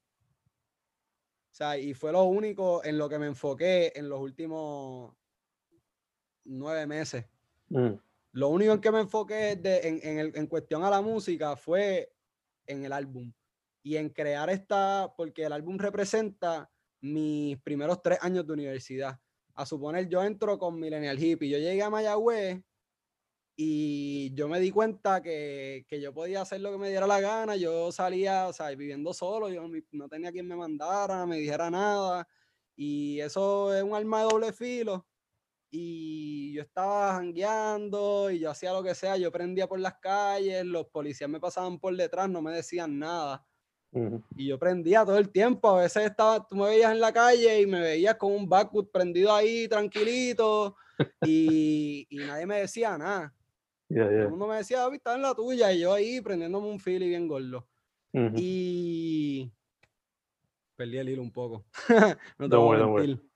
[1.51, 5.15] O sea, y fue lo único en lo que me enfoqué en los últimos
[6.43, 7.25] nueve meses.
[7.69, 7.93] Mm.
[8.33, 12.13] Lo único en que me enfoqué en, en, en cuestión a la música fue
[12.67, 13.31] en el álbum
[13.89, 16.69] y en crear esta, porque el álbum representa
[17.01, 19.19] mis primeros tres años de universidad.
[19.55, 22.61] A suponer, yo entro con Millennial Hippie, yo llegué a Mayagüez
[23.55, 27.19] y yo me di cuenta que, que, yo podía hacer lo que me diera la
[27.19, 31.71] gana, yo salía, o sea, viviendo solo, yo no tenía quien me mandara, me dijera
[31.71, 32.27] nada,
[32.75, 35.07] Y eso es un arma de doble filo.
[35.71, 40.63] Y yo estaba jangueando y yo hacía lo que sea, yo prendía por las calles,
[40.63, 43.48] los policías me pasaban por detrás, no me decían nada.
[43.91, 45.69] Y yo prendía todo el tiempo.
[45.69, 48.87] A veces estaba, tú me veías en la calle y me veías con un backwood
[48.87, 50.75] prendido ahí, tranquilito,
[51.25, 53.33] y, y nadie me decía nada.
[53.87, 56.79] Todo el mundo me decía, David, está en la tuya, y yo ahí prendiéndome un
[56.79, 57.67] fili bien gordo.
[58.35, 59.51] Y
[60.75, 61.65] perdí el hilo un poco.
[62.37, 63.29] no te voy a mentir.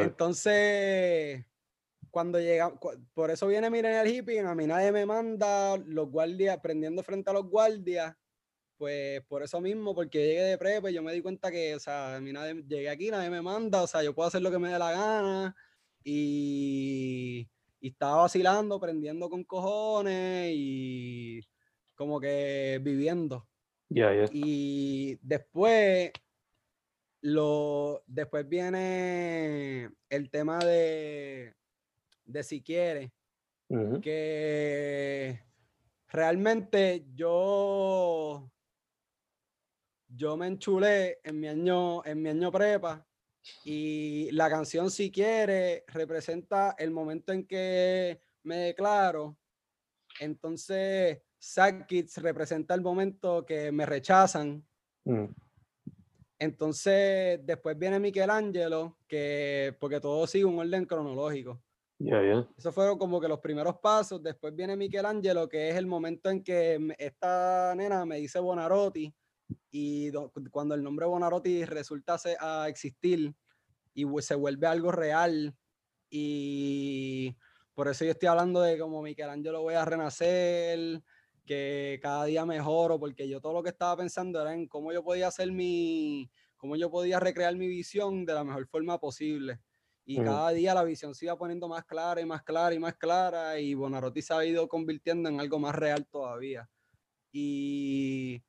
[0.00, 1.44] Entonces,
[2.10, 2.72] cuando llega,
[3.14, 7.34] por eso viene el Hippie, a mí nadie me manda los guardias, prendiendo frente a
[7.34, 8.16] los guardias
[8.76, 12.16] pues por eso mismo, porque llegué de prepa, yo me di cuenta que, o sea,
[12.16, 14.58] a mí nadie, llegué aquí, nadie me manda, o sea, yo puedo hacer lo que
[14.58, 15.56] me dé la gana
[16.04, 17.48] y,
[17.80, 21.40] estaba vacilando, prendiendo con cojones y
[21.94, 23.46] como que viviendo.
[24.32, 26.10] Y después,
[27.20, 31.54] lo, después viene el tema de,
[32.24, 33.12] de si quiere,
[34.02, 35.40] que
[36.08, 38.50] realmente yo
[40.16, 43.06] yo me enchulé en mi año, en mi año prepa
[43.64, 49.36] y la canción Si Quiere representa el momento en que me declaro.
[50.18, 54.66] Entonces, Sad Kids representa el momento que me rechazan.
[55.04, 55.26] Mm.
[56.38, 61.62] Entonces, después viene Michelangelo, que porque todo sigue un orden cronológico.
[61.98, 64.22] Yeah, Eso fueron como que los primeros pasos.
[64.22, 69.14] Después viene Michelangelo, que es el momento en que esta nena me dice Bonarotti
[69.70, 70.10] y
[70.50, 73.34] cuando el nombre Bonarotti resulta a existir
[73.94, 75.54] y se vuelve algo real
[76.10, 77.36] y
[77.74, 81.02] por eso yo estoy hablando de como Michelangelo voy a renacer,
[81.44, 85.04] que cada día mejoro, porque yo todo lo que estaba pensando era en cómo yo
[85.04, 89.60] podía hacer mi, cómo yo podía recrear mi visión de la mejor forma posible.
[90.04, 90.24] Y mm.
[90.24, 93.58] cada día la visión se iba poniendo más clara y más clara y más clara
[93.58, 96.68] y Bonarotti se ha ido convirtiendo en algo más real todavía.
[97.32, 98.42] Y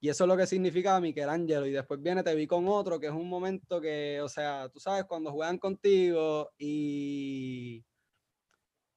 [0.00, 1.66] y eso es lo que significa Michelangelo.
[1.66, 4.78] Y después viene Te vi con otro, que es un momento que, o sea, tú
[4.80, 7.84] sabes, cuando juegan contigo y.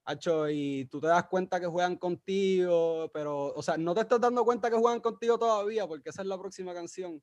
[0.04, 4.20] Hacho, y tú te das cuenta que juegan contigo, pero, o sea, no te estás
[4.20, 7.22] dando cuenta que juegan contigo todavía, porque esa es la próxima canción.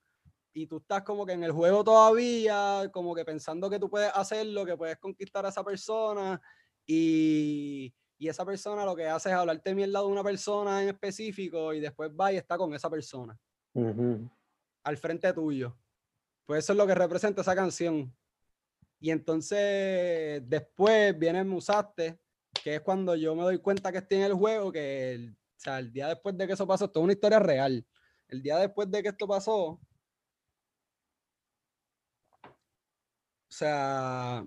[0.54, 4.12] Y tú estás como que en el juego todavía, como que pensando que tú puedes
[4.14, 6.40] hacerlo, que puedes conquistar a esa persona.
[6.86, 11.74] Y, y esa persona lo que hace es hablarte mierda de una persona en específico
[11.74, 13.38] y después va y está con esa persona
[13.74, 15.76] al frente tuyo.
[16.46, 18.14] Pues eso es lo que representa esa canción.
[19.00, 22.18] Y entonces después viene Musaste,
[22.62, 25.60] que es cuando yo me doy cuenta que estoy en el juego, que el, o
[25.60, 27.86] sea, el día después de que eso pasó, esto es una historia real.
[28.28, 29.80] El día después de que esto pasó, o
[33.48, 34.46] sea,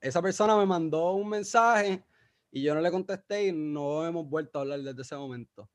[0.00, 2.04] esa persona me mandó un mensaje
[2.50, 5.68] y yo no le contesté y no hemos vuelto a hablar desde ese momento.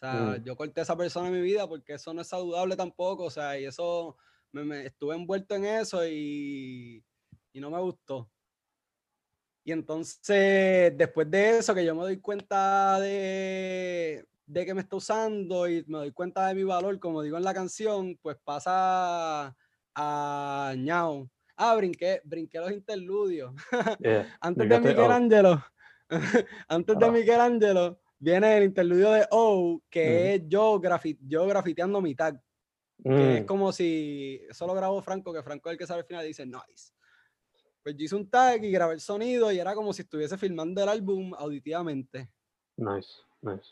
[0.00, 0.44] Sea, mm.
[0.44, 3.30] yo corté a esa persona en mi vida porque eso no es saludable tampoco, o
[3.30, 4.16] sea, y eso,
[4.52, 7.04] me, estuve envuelto en eso y,
[7.52, 8.30] y, no me gustó.
[9.62, 14.96] Y entonces, después de eso, que yo me doy cuenta de, de que me está
[14.96, 19.54] usando y me doy cuenta de mi valor, como digo en la canción, pues pasa
[19.94, 21.30] a ñao.
[21.56, 23.52] Ah, brinqué, brinqué los interludios.
[24.40, 25.62] antes de Michelangelo,
[26.68, 30.80] antes de Michelangelo, viene el interludio de O, que es yo,
[31.26, 32.40] yo grafiteando mi tag.
[33.02, 33.46] Que es mm.
[33.46, 36.44] como si solo grabó Franco, que Franco es el que sabe al final y dice
[36.44, 36.92] nice.
[37.82, 40.82] Pues yo hice un tag y grabé el sonido y era como si estuviese filmando
[40.82, 42.30] el álbum auditivamente.
[42.76, 43.08] Nice,
[43.40, 43.70] nice.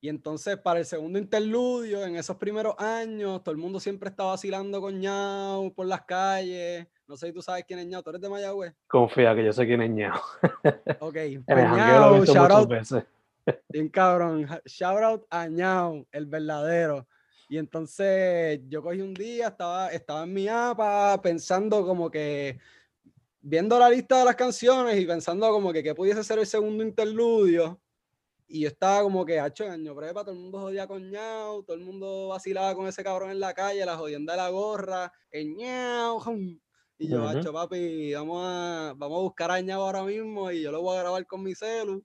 [0.00, 4.30] Y entonces para el segundo interludio, en esos primeros años, todo el mundo siempre estaba
[4.30, 6.88] vacilando con Ñao por las calles.
[7.06, 8.02] No sé si tú sabes quién es Ñao.
[8.02, 8.74] ¿Tú eres de Mayagüez?
[8.88, 10.20] Confía que yo sé quién es Ñao.
[10.98, 11.16] Ok.
[11.46, 13.04] Pues Ñao, shout out, veces.
[13.68, 14.46] Bien cabrón.
[14.64, 17.06] Shout out a Ñao, el verdadero.
[17.48, 22.58] Y entonces yo cogí un día, estaba, estaba en mi APA pensando como que,
[23.40, 26.82] viendo la lista de las canciones y pensando como que qué pudiese ser el segundo
[26.82, 27.80] interludio.
[28.48, 31.76] Y yo estaba como que, hacho, año prepa, todo el mundo jodía con ñao, todo
[31.76, 35.54] el mundo vacilaba con ese cabrón en la calle, la jodienda de la gorra, el
[35.54, 36.22] ñao.
[36.98, 40.70] Y yo, hacho, papi, vamos a, vamos a buscar a ñao ahora mismo y yo
[40.70, 42.04] lo voy a grabar con mi celu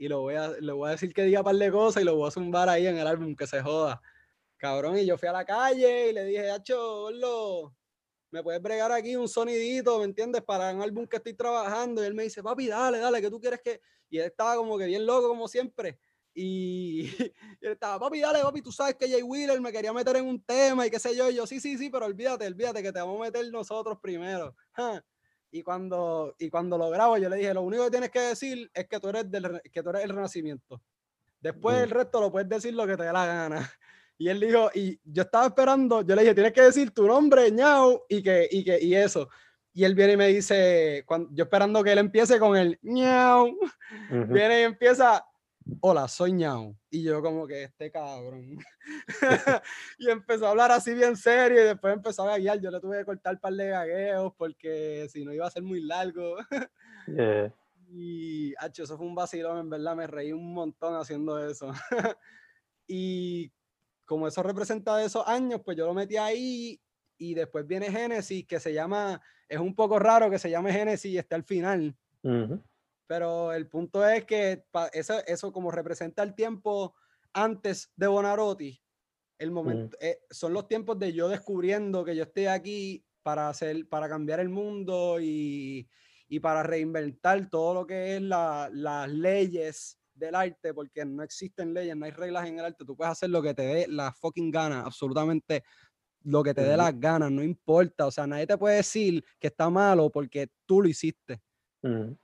[0.00, 2.06] y lo voy a, le voy a decir que diga un par de cosas y
[2.06, 4.00] lo voy a zumbar ahí en el álbum, que se joda.
[4.56, 7.10] Cabrón, y yo fui a la calle y le dije, Hacho,
[8.30, 10.42] me puedes bregar aquí un sonidito, ¿me entiendes?
[10.42, 12.02] Para un álbum que estoy trabajando.
[12.02, 13.82] Y él me dice, papi, dale, dale, que tú quieres que.
[14.08, 15.98] Y él estaba como que bien loco, como siempre.
[16.32, 17.02] Y,
[17.60, 20.24] y él estaba, papi, dale, papi, tú sabes que Jay Wheeler me quería meter en
[20.24, 21.28] un tema y qué sé yo.
[21.28, 24.56] Y yo, sí, sí, sí, pero olvídate, olvídate que te vamos a meter nosotros primero.
[25.52, 28.70] Y cuando, y cuando lo grabo, yo le dije, lo único que tienes que decir
[28.72, 30.80] es que tú eres, del, que tú eres el renacimiento.
[31.40, 31.82] Después Mm.
[31.82, 33.58] el resto lo puedes decir lo que te dé la gana.
[34.18, 37.50] Y él dijo, y yo estaba esperando, yo le dije, tienes que decir tu nombre,
[37.50, 39.30] ñau, y que, y que, y eso.
[39.72, 43.46] Y él viene y me dice, cuando, yo esperando que él empiece con el ñau,
[44.10, 44.34] Ujú.
[44.34, 45.24] viene y empieza,
[45.80, 46.76] hola, soy ñau.
[46.90, 48.58] Y yo como que este cabrón.
[49.98, 52.60] y empezó a hablar así bien serio y después empezó a gaguear.
[52.60, 55.62] Yo le tuve que cortar un par de gagueos porque si no iba a ser
[55.62, 56.36] muy largo.
[57.06, 57.54] Yeah.
[57.92, 61.72] Y, hacho, eso fue un vacilón, en verdad, me reí un montón haciendo eso.
[62.86, 63.52] y
[64.04, 66.80] como eso representa de esos años, pues yo lo metí ahí
[67.18, 71.12] y después viene Génesis, que se llama, es un poco raro que se llame Génesis
[71.12, 72.62] y esté al final, Ujú.
[73.10, 76.94] Pero el punto es que eso, eso como representa el tiempo
[77.32, 78.80] antes de Bonarotti,
[79.38, 83.88] el momento, eh, son los tiempos de yo descubriendo que yo estoy aquí para hacer,
[83.88, 85.88] para cambiar el mundo y,
[86.28, 91.74] y para reinventar todo lo que es la- las leyes del arte, porque no existen
[91.74, 94.12] leyes, no hay reglas en el arte, tú puedes hacer lo que te dé la
[94.12, 95.64] fucking gana, absolutamente
[96.22, 96.78] lo que te dé Ujú.
[96.78, 100.82] las ganas, no importa, o sea, nadie te puede decir que está malo porque tú
[100.82, 101.42] lo hiciste.
[101.82, 102.16] Ujú.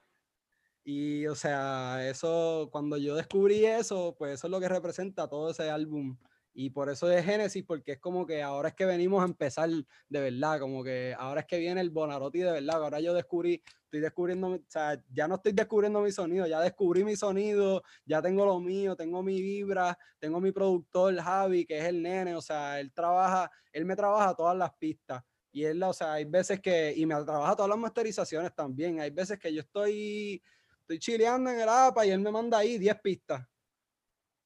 [0.89, 5.49] Y, o sea, eso, cuando yo descubrí eso, pues eso es lo que representa todo
[5.49, 6.17] ese álbum.
[6.53, 9.69] Y por eso es Génesis, porque es como que ahora es que venimos a empezar
[9.69, 12.81] de verdad, como que ahora es que viene el Bonarotti de verdad.
[12.81, 17.03] Ahora yo descubrí, estoy descubriendo, o sea, ya no estoy descubriendo mi sonido, ya descubrí
[17.03, 21.83] mi sonido, ya tengo lo mío, tengo mi vibra, tengo mi productor Javi, que es
[21.83, 25.21] el nene, o sea, él trabaja, él me trabaja todas las pistas.
[25.51, 28.99] Y él, o sea, hay veces que, y me trabaja todas las masterizaciones también.
[28.99, 30.41] Hay veces que yo estoy,
[30.87, 33.45] estoy chileando en el APA y él me manda ahí 10 pistas.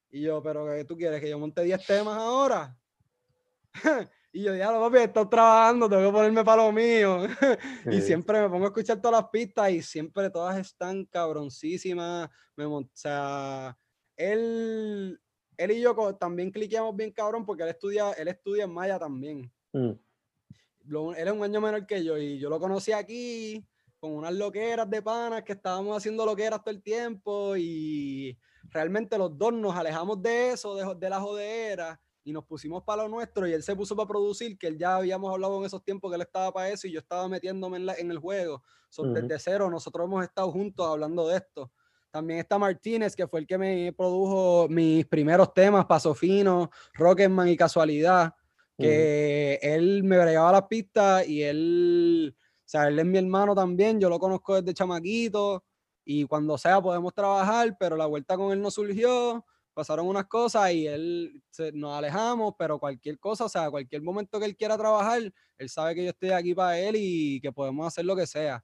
[0.10, 1.22] Y yo, pero ¿qué tú quieres?
[1.22, 2.76] ¿Que yo monte 10 temas ahora?
[4.34, 7.20] y yo, ya lo papi, estoy trabajando, tengo que ponerme para lo mío.
[7.92, 12.28] y siempre me pongo a escuchar todas las pistas y siempre todas están cabroncísimas.
[12.56, 13.78] Me o sea,
[14.18, 15.22] él,
[15.58, 19.52] él y yo también cliqueamos bien cabrón porque él estudia, él estudia en Maya también
[19.74, 19.92] Mm.
[20.86, 23.66] lo- él es un año menor que yo y yo lo conocí aquí
[24.02, 28.36] con unas loqueras de panas que estábamos haciendo loqueras todo el tiempo y
[28.72, 33.04] realmente los dos nos alejamos de eso, de, de la jodera y nos pusimos para
[33.04, 35.84] lo nuestro y él se puso para producir, que él ya habíamos hablado en esos
[35.84, 38.64] tiempos que él estaba para eso y yo estaba metiéndome en, la- en el juego.
[38.90, 39.14] So, Ujú.
[39.14, 41.72] Desde cero nosotros hemos estado juntos hablando de esto.
[42.10, 47.48] También está Martínez, que fue el que me produjo mis primeros temas, Paso Fino, Rocketman
[47.50, 48.34] y Casualidad
[48.78, 52.36] que él me bregaba las pistas y él,
[52.72, 55.64] sea, él es mi hermano también, yo lo conozco desde chamaquito
[56.06, 60.72] y cuando sea podemos trabajar, pero la vuelta con él no surgió, pasaron unas cosas
[60.74, 64.78] y él se- nos alejamos, pero cualquier cosa, o sea, cualquier momento que él quiera
[64.78, 65.22] trabajar,
[65.58, 68.64] él sabe que yo estoy aquí para él y que podemos hacer lo que sea.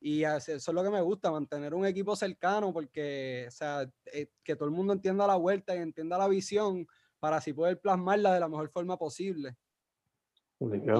[0.00, 4.28] Y eso es lo que me gusta, mantener un equipo cercano, porque, o sea, eh,
[4.42, 6.86] que todo el mundo entienda la vuelta y entienda la visión
[7.20, 9.56] para así poder plasmarla de la mejor forma posible.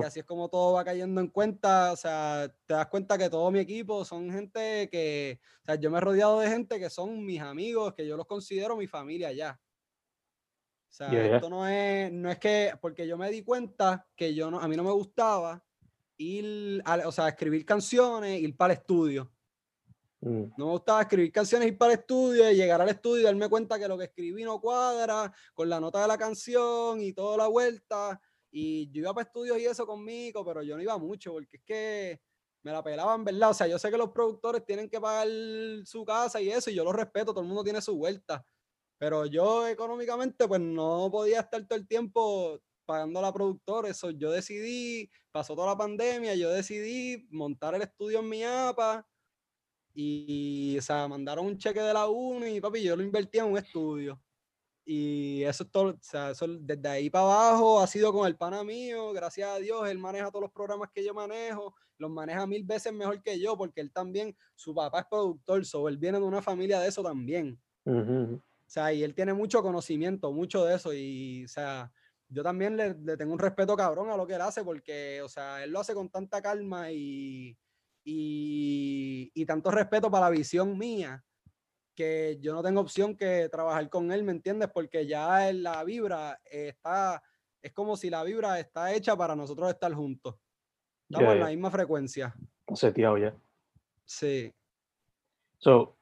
[0.02, 3.30] Y así es como todo va cayendo en cuenta, o sea, te das cuenta que
[3.30, 6.90] todo mi equipo son gente que, o sea, yo me he rodeado de gente que
[6.90, 9.60] son mis amigos, que yo los considero mi familia ya.
[10.88, 14.50] O sea, esto no es, no es que, porque yo me di cuenta que yo
[14.50, 15.64] no, a mí no me gustaba
[16.18, 19.32] ir, a- o sea, escribir canciones, ir para el estudio.
[20.20, 20.44] Mm.
[20.56, 23.48] No me gustaba escribir canciones, ir para el estudio y llegar al estudio y darme
[23.48, 27.36] cuenta que lo que escribí no cuadra con la nota de la canción y toda
[27.38, 28.20] la vuelta.
[28.54, 31.62] Y yo iba para estudios y eso conmigo, pero yo no iba mucho porque es
[31.64, 32.20] que
[32.62, 33.50] me la pelaban, ¿verdad?
[33.50, 35.26] O sea, yo sé que los productores tienen que pagar
[35.84, 38.46] su casa y eso, y yo lo respeto, todo el mundo tiene su vuelta.
[38.98, 43.88] Pero yo económicamente, pues no podía estar todo el tiempo pagando a la productora.
[43.88, 49.04] Eso yo decidí, pasó toda la pandemia, yo decidí montar el estudio en mi APA
[49.94, 53.46] y, o sea, mandaron un cheque de la UNI y papi, yo lo invertí en
[53.46, 54.20] un estudio.
[54.84, 58.36] Y eso es todo, o sea, eso desde ahí para abajo ha sido con el
[58.36, 62.46] pana mío, gracias a Dios, él maneja todos los programas que yo manejo, los maneja
[62.48, 66.18] mil veces mejor que yo, porque él también, su papá es productor, so él viene
[66.18, 67.60] de una familia de eso también.
[67.84, 68.34] Ujú, ujú.
[68.34, 70.92] O sea, y él tiene mucho conocimiento, mucho de eso.
[70.94, 71.92] Y, o sea,
[72.28, 75.28] yo también le, le tengo un respeto cabrón a lo que él hace, porque, o
[75.28, 77.56] sea, él lo hace con tanta calma y,
[78.02, 81.22] y, y tanto respeto para la visión mía,
[81.94, 84.70] que yo no tengo opción que trabajar con él, ¿me entiendes?
[84.72, 87.22] Porque ya en la vibra está,
[87.60, 90.34] es como si la vibra está hecha para nosotros estar juntos.
[91.08, 92.34] Estamos en la misma frecuencia.
[92.74, 93.34] Seteado ya.
[94.04, 94.52] Sí.
[95.58, 95.94] So,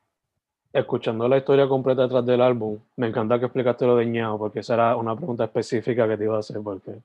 [0.72, 4.61] escuchando la historia completa detrás del álbum, me encanta que explicaste lo de Ñao, porque
[4.61, 7.03] esa era una pregunta específica que te iba a hacer, porque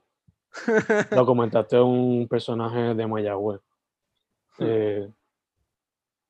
[1.12, 3.62] lo comentaste un personaje de Mayagüez.
[4.60, 5.10] Eh,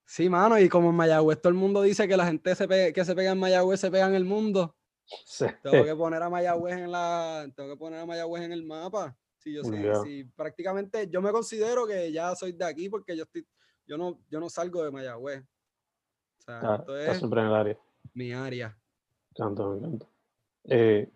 [0.06, 3.06] sí, mano, y como en Mayagüez todo el mundo dice que la gente se que
[3.06, 4.76] se pega en Mayagüez se pega en el mundo.
[5.62, 9.16] Tengo que poner a Mayagüez en la, tengo que poner a Mayagüez en el mapa.
[9.38, 9.64] Sí, yo
[10.03, 13.45] sí, prácticamente yo me considero que ya soy de aquí porque yo estoy,
[13.86, 15.43] yo no, yo no salgo de Mayagüez.
[16.39, 17.80] O sea, esto siempre en el área.
[18.14, 18.76] Mi área.
[19.36, 20.08] Tanto, me encanta.
[20.64, 21.12] Eh,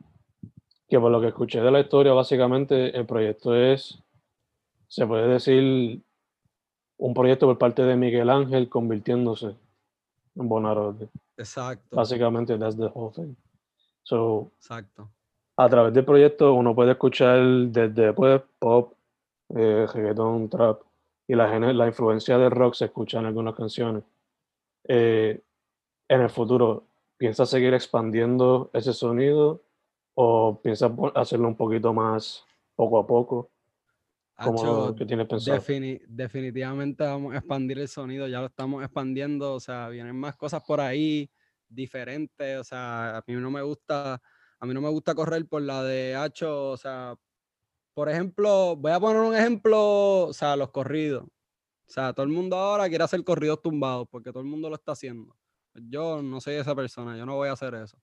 [0.87, 3.99] que por lo que escuché de la historia, básicamente el proyecto es,
[4.87, 6.03] se puede decir,
[6.99, 9.55] un proyecto por parte de Miguel Ángel convirtiéndose
[10.35, 11.09] en Bonarote.
[11.37, 11.95] Exacto.
[11.95, 13.35] Básicamente, that's the whole thing.
[14.03, 15.09] So, Exacto.
[15.57, 18.93] A través del proyecto uno puede escuchar desde pues, pop,
[19.55, 20.81] eh, reggaeton, trap
[21.27, 24.03] y la, la influencia del rock se escucha en algunas canciones.
[24.87, 25.39] Eh,
[26.07, 26.83] en el futuro,
[27.17, 29.61] ¿piensas seguir expandiendo ese sonido
[30.15, 32.45] o piensas hacerlo un poquito más
[32.75, 33.49] poco a poco?
[34.43, 35.61] ¿Cómo que tienes pensado?
[36.07, 40.63] definitivamente vamos a expandir el sonido, ya lo estamos expandiendo, o sea, vienen más cosas
[40.63, 41.29] por ahí
[41.67, 44.21] diferentes, o sea, a mí no me gusta,
[44.59, 47.15] a mí no me gusta correr por la de Hacho, o sea,
[47.93, 51.23] por ejemplo, voy a poner un ejemplo, o sea, los corridos.
[51.23, 54.75] O sea, todo el mundo ahora quiere hacer corridos tumbados porque todo el mundo lo
[54.75, 55.35] está haciendo.
[55.73, 57.97] Yo no soy esa persona, yo no voy a hacer eso.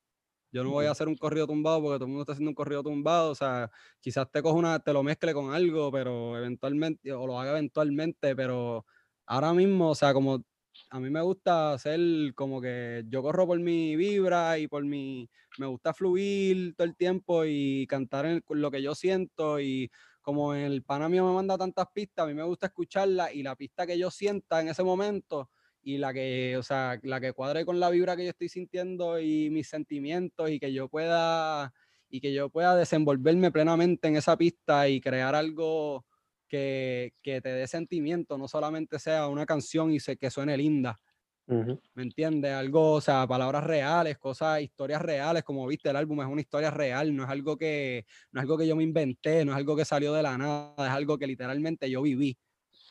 [0.57, 2.55] Yo no voy a hacer un corrido tumbado porque todo el mundo está haciendo un
[2.55, 3.31] corrido tumbado.
[3.33, 7.39] O sea, quizás te coja una, te lo mezcle con algo, pero eventualmente, o lo
[7.39, 8.87] haga eventualmente, pero
[9.27, 10.43] ahora mismo, o sea, como
[10.89, 12.01] a mí me gusta hacer
[12.35, 15.29] como que yo corro por mi vibra y por mi,
[15.59, 19.91] me gusta fluir todo el tiempo y cantar lo que yo siento y
[20.23, 23.57] como el pana mío me manda tantas pistas, a mí me gusta escucharla y la
[23.57, 25.51] pista que yo sienta en ese momento,
[25.87, 29.21] y la que, o sea, la que cuadre con la vibra que yo estoy sintiendo
[29.21, 31.73] y mis sentimientos y que yo pueda
[32.11, 36.05] y que yo pueda desenvolverme plenamente en esa pista y crear algo
[36.49, 40.99] que, que te dé sentimiento, no solamente sea una canción y se, que suene linda.
[41.47, 42.53] ¿Me entiendes?
[42.53, 46.73] Algo, o sea, palabras reales, cosas, historias reales, como viste, el álbum es una historia
[46.73, 49.77] real, no es algo que, no es algo que yo me inventé, no es algo
[49.77, 52.37] que salió de la nada, es algo que literalmente yo viví.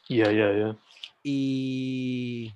[0.07, 0.79] Ya, ya, ya.
[1.21, 2.53] Y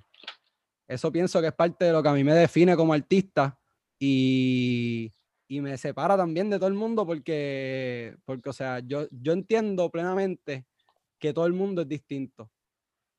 [0.90, 3.56] eso pienso que es parte de lo que a mí me define como artista
[3.96, 5.12] y,
[5.48, 10.66] me separa también de todo el mundo porque, porque o sea, yo, yo entiendo plenamente
[11.18, 12.50] que todo el mundo es distinto.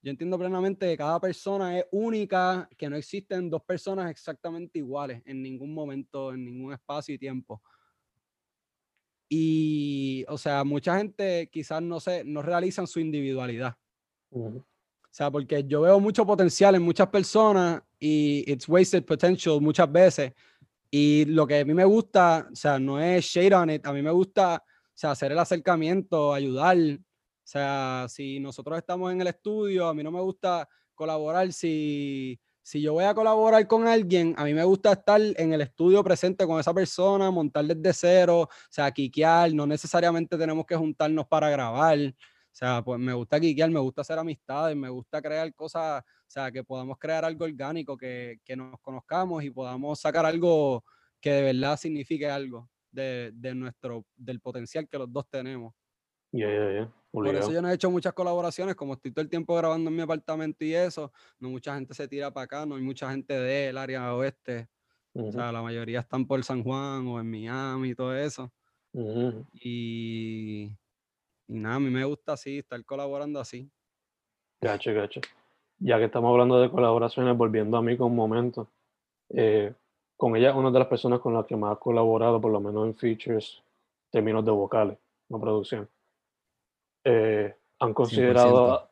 [0.02, 5.22] Yo entiendo plenamente que cada persona es única, que no existen dos personas exactamente iguales
[5.26, 7.62] en ningún momento, en ningún espacio y tiempo.
[9.30, 13.78] Y, o sea, mucha gente quizás no, se, no realizan su individualidad.
[15.14, 20.34] Sea, porque yo veo mucho potencial en muchas personas y it's wasted potential muchas veces.
[20.90, 23.94] Y lo que a mí me gusta, o sea, no es shade on it, a
[23.94, 26.78] mí me gusta, o sea, hacer el acercamiento, ayudar.
[26.78, 27.00] O
[27.44, 31.52] sea, si nosotros estamos en el estudio, a mí no me gusta colaborar.
[31.54, 35.62] Si, si yo voy a colaborar con alguien, a mí me gusta estar en el
[35.62, 39.54] estudio presente con esa persona, montar desde cero, o sea, quiquear.
[39.54, 42.00] No necesariamente tenemos que juntarnos para grabar.
[42.00, 42.14] O
[42.54, 46.52] sea, pues me gusta guiar, me gusta hacer amistades, me gusta crear cosas, o sea,
[46.52, 50.84] que podamos crear algo orgánico, que, que nos conozcamos y podamos sacar algo
[51.20, 55.74] que de verdad signifique algo de, de nuestro, del potencial que los dos tenemos.
[56.32, 56.94] Yeah, yeah, yeah.
[57.12, 59.96] Por eso yo no he hecho muchas colaboraciones, como estoy todo el tiempo grabando en
[59.96, 63.34] mi apartamento y eso, no mucha gente se tira para acá, no hay mucha gente
[63.34, 64.70] del área oeste.
[65.14, 68.50] O sea, la mayoría están por San Juan o en Miami y todo eso.
[69.54, 70.72] Y
[71.52, 73.70] y nada, a mí me gusta así, estar colaborando así.
[74.62, 75.20] Gacho, gacho.
[75.80, 78.70] Ya que estamos hablando de colaboraciones, volviendo a mí con un momento.
[79.30, 79.74] Eh,
[80.16, 82.88] con ella una de las personas con las que más ha colaborado, por lo menos
[82.88, 83.62] en features,
[84.10, 84.98] términos de vocales,
[85.28, 85.90] no producción.
[87.04, 88.90] Eh, ¿Han considerado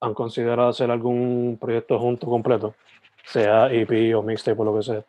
[0.00, 2.74] han considerado hacer algún proyecto junto completo?
[3.26, 5.04] Sea EP o mixtape o lo que sea.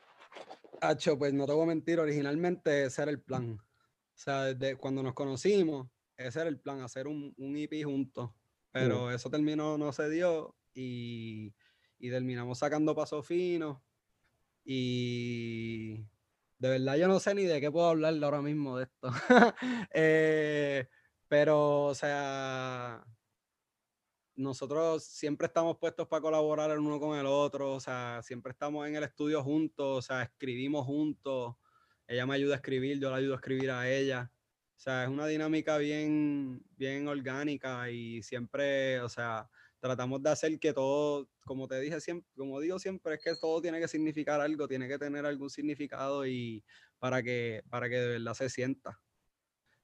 [0.81, 3.53] Hacho, pues no te voy a mentir, originalmente ese era el plan.
[3.53, 5.87] O sea, desde cuando nos conocimos,
[6.27, 8.31] ese era el plan, hacer un, un EP juntos.
[8.71, 11.53] Pero eso terminó, no se dio y,
[11.99, 13.83] y terminamos sacando paso fino.
[14.63, 16.05] Y
[16.57, 19.09] de verdad yo no sé ni de qué puedo hablar ahora mismo de esto.
[19.93, 20.87] Eh,
[21.27, 23.03] pero, o sea,
[24.35, 28.87] nosotros siempre estamos puestos para colaborar el uno con el otro, o sea, siempre estamos
[28.87, 31.55] en el estudio juntos, o sea, escribimos juntos.
[32.07, 34.31] Ella me ayuda a escribir, yo la ayudo a escribir a ella.
[34.81, 39.47] O sea, es una dinámica bien, bien orgánica y siempre, o sea,
[39.79, 43.61] tratamos de hacer que todo, como te dije siempre, como digo siempre, es que todo
[43.61, 46.65] tiene que significar algo, tiene que tener algún significado y
[46.97, 48.99] para que, para que de verdad se sienta.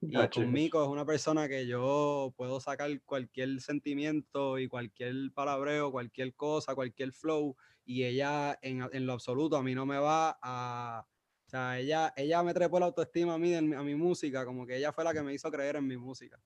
[0.08, 5.92] Y con Mico es una persona que yo puedo sacar cualquier sentimiento y cualquier palabreo,
[5.92, 10.40] cualquier cosa, cualquier flow, y ella en, en lo absoluto a mí no me va
[10.42, 11.06] a...
[11.48, 14.76] O sea, ella, ella me trepó la autoestima a mí, a mi música, como que
[14.76, 16.38] ella fue la que me hizo creer en mi música.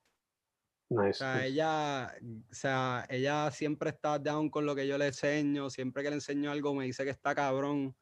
[0.89, 5.71] O sea, ella, o sea, ella siempre está down con lo que yo le enseño,
[5.71, 7.95] siempre que le enseño algo me dice que está cabrón.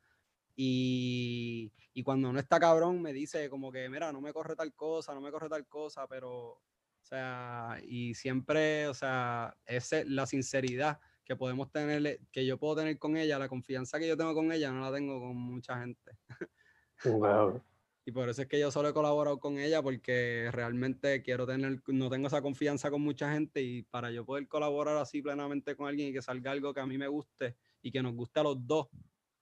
[0.57, 4.73] Y, y, cuando no está cabrón me dice como que, mira, no me corre tal
[4.73, 6.61] cosa, no me corre tal cosa, pero, o
[7.01, 12.97] sea, y siempre, o sea, es la sinceridad que podemos tener, que yo puedo tener
[12.97, 16.17] con ella, la confianza que yo tengo con ella, no la tengo con mucha gente.
[17.05, 17.61] Wow.
[18.05, 21.81] Y por eso es que yo solo he colaborado con ella porque realmente quiero tener,
[21.87, 25.87] no tengo esa confianza con mucha gente y para yo poder colaborar así plenamente con
[25.87, 28.43] alguien y que salga algo que a mí me guste y que nos guste a
[28.43, 28.87] los dos,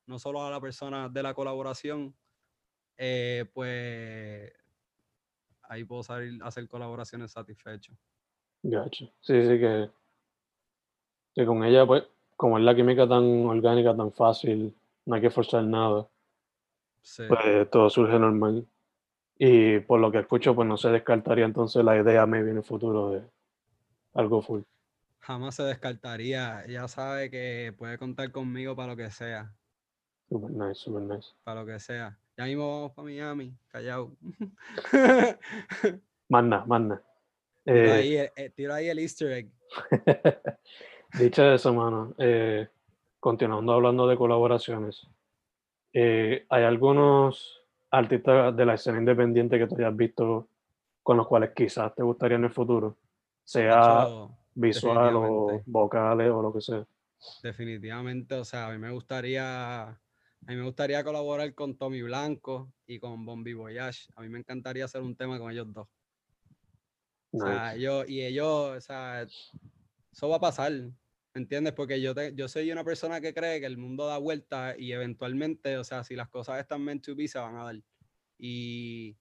[0.06, 2.14] no solo a la persona de la colaboración,
[2.98, 4.52] eh, pues
[5.64, 7.96] ahí puedo salir a hacer colaboraciones satisfechos.
[8.64, 9.06] Gacho.
[9.22, 9.90] Sí, sí, que,
[11.36, 12.04] que con ella, pues,
[12.36, 16.08] como es la química tan orgánica, tan fácil, no hay que forzar nada.
[17.28, 18.68] Pues todo surge normal.
[19.40, 22.66] Y por lo que escucho, pues no se descartaría entonces la idea me viene el
[22.66, 23.22] futuro de
[24.14, 24.62] algo full.
[25.20, 26.66] Jamás se descartaría.
[26.68, 29.54] Ya sabe que puede contar conmigo para lo que sea.
[30.30, 31.30] Super nice, super nice.
[31.44, 32.18] Para lo que sea.
[32.38, 34.16] Ya mismo vamos para Miami, callao.
[36.30, 37.02] manda, manda.
[37.64, 39.52] Tiro, ahí, eh, eh, ahí, el easter egg.
[41.20, 42.68] Dicho eso, mano, eh,
[43.20, 45.08] continuando hablando de colaboraciones,
[45.94, 50.50] eh, ¿Hay algunos artistas de la escena independiente que tú hayas visto
[51.04, 52.98] con los cuales quizás te gustaría en el futuro?
[53.44, 54.08] Sea
[54.54, 56.86] visual o vocales o lo que sea.
[57.42, 60.00] Definitivamente, o sea, a mí me gustaría, a
[60.48, 64.08] mí me gustaría colaborar con Tommy Blanco y con Bombi Voyage.
[64.16, 65.88] A mí me encantaría hacer un tema con ellos dos.
[67.32, 70.72] O sea, yo, y ellos, o sea, eso va a pasar.
[71.38, 71.74] ¿Entiendes?
[71.74, 74.92] Porque yo, te, yo soy una persona que cree que el mundo da vuelta y
[74.92, 77.80] eventualmente, o sea, si las cosas están meant to be, se van a dar.
[78.40, 79.12] Y,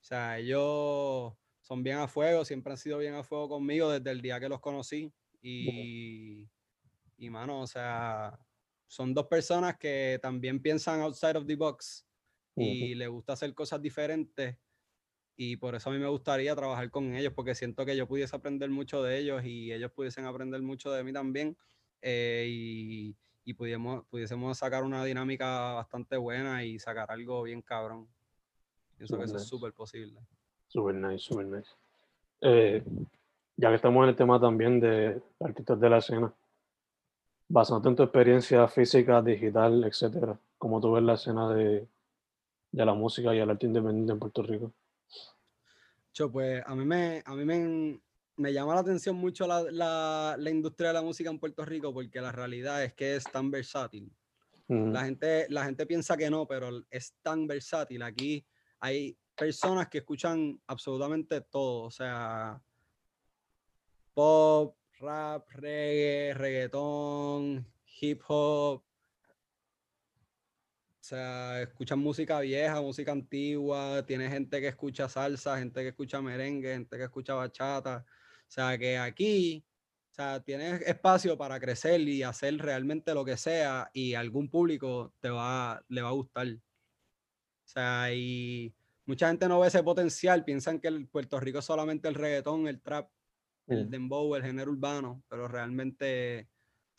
[0.00, 4.10] o sea, ellos son bien a fuego, siempre han sido bien a fuego conmigo desde
[4.10, 5.12] el día que los conocí.
[5.40, 6.48] Y,
[7.16, 8.36] y mano, o sea,
[8.88, 12.04] son dos personas que también piensan outside of the box
[12.56, 14.56] y le gusta hacer cosas diferentes.
[15.42, 18.36] Y por eso a mí me gustaría trabajar con ellos, porque siento que yo pudiese
[18.36, 21.56] aprender mucho de ellos y ellos pudiesen aprender mucho de mí también.
[22.02, 23.16] Eh, y,
[23.46, 28.06] y pudiésemos, pudiésemos sacar una dinámica bastante buena y sacar algo bien cabrón.
[28.98, 30.20] Pienso que eso es súper posible.
[30.68, 31.70] Súper nice, súper nice.
[32.42, 32.84] Eh,
[33.56, 36.34] ya que estamos en el tema también de artistas de la escena,
[37.48, 41.88] basándote en tu experiencia física, digital, etcétera, ¿cómo tú ves la escena de,
[42.72, 44.70] de la música y el arte independiente en Puerto Rico?
[46.12, 48.00] Yo, pues a mí me, a mí me,
[48.36, 52.32] me llama la atención mucho la, industria de la música en Puerto Rico porque la
[52.32, 54.10] realidad es que es tan versátil.
[54.66, 58.02] La, gente, la gente piensa que no, pero es tan versátil.
[58.02, 58.46] Aquí
[58.78, 62.62] hay personas que escuchan absolutamente todo, o sea,
[64.14, 67.66] pop, rap, reggae, reggaetón,
[68.00, 68.84] hip hop.
[71.10, 76.22] O sea, escuchan música vieja, música antigua, tiene gente que escucha salsa, gente que escucha
[76.22, 78.04] merengue, gente que escucha bachata.
[78.06, 79.64] O sea, que aquí,
[80.12, 85.12] o sea, tienes espacio para crecer y hacer realmente lo que sea y algún público
[85.18, 86.46] te va, le va a gustar.
[86.46, 86.60] O
[87.64, 88.72] sea, y
[89.04, 92.68] mucha gente no ve ese potencial, piensan que el Puerto Rico es solamente el reggaetón,
[92.68, 93.10] el trap,
[93.66, 96.48] el dembow, el género urbano, pero realmente,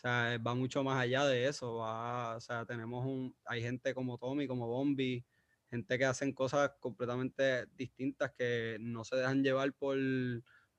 [0.03, 1.75] o sea, va mucho más allá de eso.
[1.75, 5.23] O sea, tenemos un, hay gente como Tommy, como Bombi,
[5.69, 9.97] gente que hacen cosas completamente distintas que no se dejan llevar por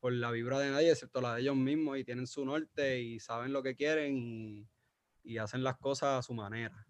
[0.00, 3.20] por la vibra de nadie, excepto la de ellos mismos, y tienen su norte y
[3.20, 4.66] saben lo que quieren y,
[5.22, 6.84] y hacen las cosas a su manera.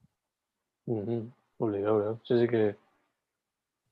[1.58, 2.74] Obligado, Sí, sí que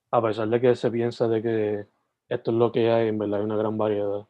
[0.09, 1.85] a pesar de que se piensa de que
[2.29, 4.25] esto es lo que hay, en verdad hay una gran variedad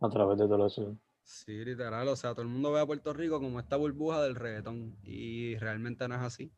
[0.00, 0.96] a través de todo eso.
[1.30, 4.34] Sí, literal, o sea, todo el mundo ve a Puerto Rico como esta burbuja del
[4.34, 6.52] reggaetón y realmente no es así.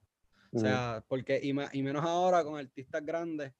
[0.51, 3.53] O sea, porque, y, y menos ahora con artistas grandes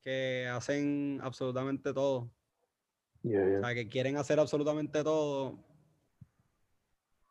[0.00, 2.32] que hacen absolutamente todo.
[3.24, 5.58] O sea, que quieren hacer absolutamente todo,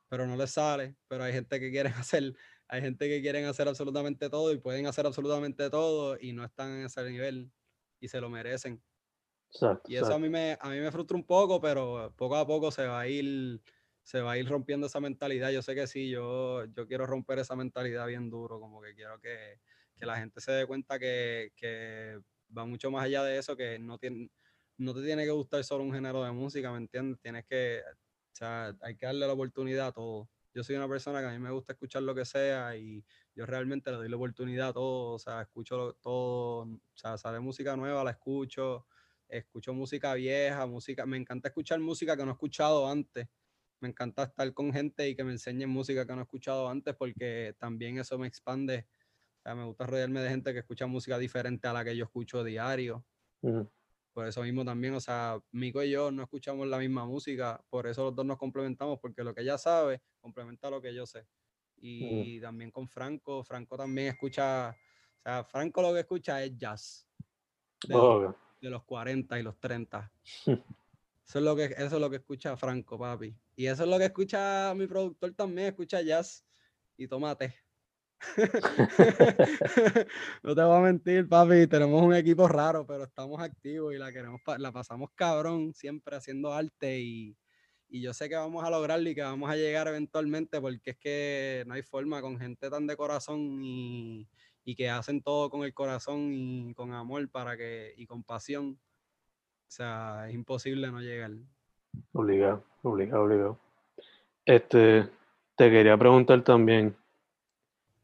[0.09, 0.97] pero no les sale.
[1.07, 2.35] Pero hay gente que quieren hacer,
[2.67, 6.79] hay gente que quieren hacer absolutamente todo y pueden hacer absolutamente todo y no están
[6.79, 7.49] en ese nivel
[8.01, 8.83] y se lo merecen.
[9.87, 12.71] Y eso a mí me a mí me frustra un poco, pero poco a poco
[12.71, 13.61] se va a ir
[14.05, 15.49] se va a ir rompiendo esa mentalidad.
[15.49, 19.19] Yo sé que sí, yo, yo quiero romper esa mentalidad bien duro, como que quiero
[19.19, 19.59] que,
[19.97, 22.19] que la gente se dé cuenta que, que,
[22.55, 24.29] va mucho más allá de eso, que no, tiene,
[24.77, 27.19] no te tiene que gustar solo un género de música, ¿me entiendes?
[27.19, 30.29] Tienes que, o sea, hay que darle la oportunidad a todo.
[30.53, 33.03] Yo soy una persona que a mí me gusta escuchar lo que sea y
[33.33, 37.39] yo realmente le doy la oportunidad a todo, o sea, escucho todo, o sea, sale
[37.39, 38.85] música nueva, la escucho,
[39.27, 43.27] escucho música vieja, música, me encanta escuchar música que no he escuchado antes
[43.79, 46.95] me encanta estar con gente y que me enseñen música que no he escuchado antes
[46.95, 48.87] porque también eso me expande.
[49.39, 52.05] O sea, me gusta rodearme de gente que escucha música diferente a la que yo
[52.05, 53.05] escucho diario.
[54.11, 57.85] Por eso mismo también, o sea, Mico y yo no escuchamos la misma música, por
[57.85, 61.27] eso los dos nos complementamos, porque lo que ella sabe complementa lo que yo sé.
[61.77, 67.07] Y también con Franco, Franco también escucha, o sea, Franco lo que escucha es jazz.
[67.87, 67.93] De,
[68.65, 70.11] de los 40 y los 30.
[70.45, 73.35] Eso es lo que, eso es lo que escucha Franco, papi.
[73.55, 76.45] Y eso es lo que escucha mi productor también, escucha jazz
[76.97, 77.55] y tomate.
[80.43, 84.11] no te voy a mentir, papi, tenemos un equipo raro, pero estamos activos y la
[84.11, 87.37] queremos la pasamos cabrón siempre haciendo arte y,
[87.89, 90.97] y yo sé que vamos a lograrlo y que vamos a llegar eventualmente porque es
[90.97, 94.27] que no hay forma con gente tan de corazón y,
[94.63, 98.79] y que hacen todo con el corazón y con amor para que y con pasión
[99.67, 101.31] o sea, es imposible no llegar.
[102.13, 103.59] Obligado, obligado, obligado.
[104.45, 105.09] Este,
[105.55, 106.95] te quería preguntar también,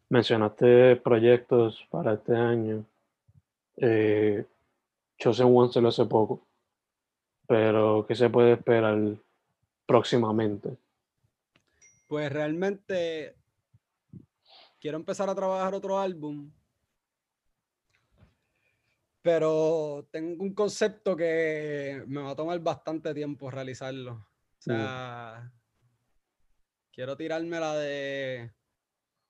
[0.10, 2.84] mencionaste proyectos para este año.
[3.78, 4.46] Eh,
[5.18, 6.42] Chosen One se lo hace poco,
[7.48, 8.98] pero ¿qué se puede esperar
[9.86, 10.78] próximamente?
[12.08, 13.36] Pues realmente
[14.80, 16.52] quiero empezar a trabajar otro álbum
[19.22, 24.14] pero tengo un concepto que me va a tomar bastante tiempo realizarlo.
[24.14, 25.52] O sea,
[26.92, 28.52] quiero tirarme la de.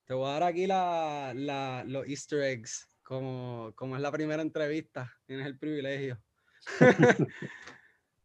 [0.05, 4.41] Te voy a dar aquí la, la, los Easter eggs, como, como es la primera
[4.41, 5.13] entrevista.
[5.25, 6.21] Tienes el privilegio.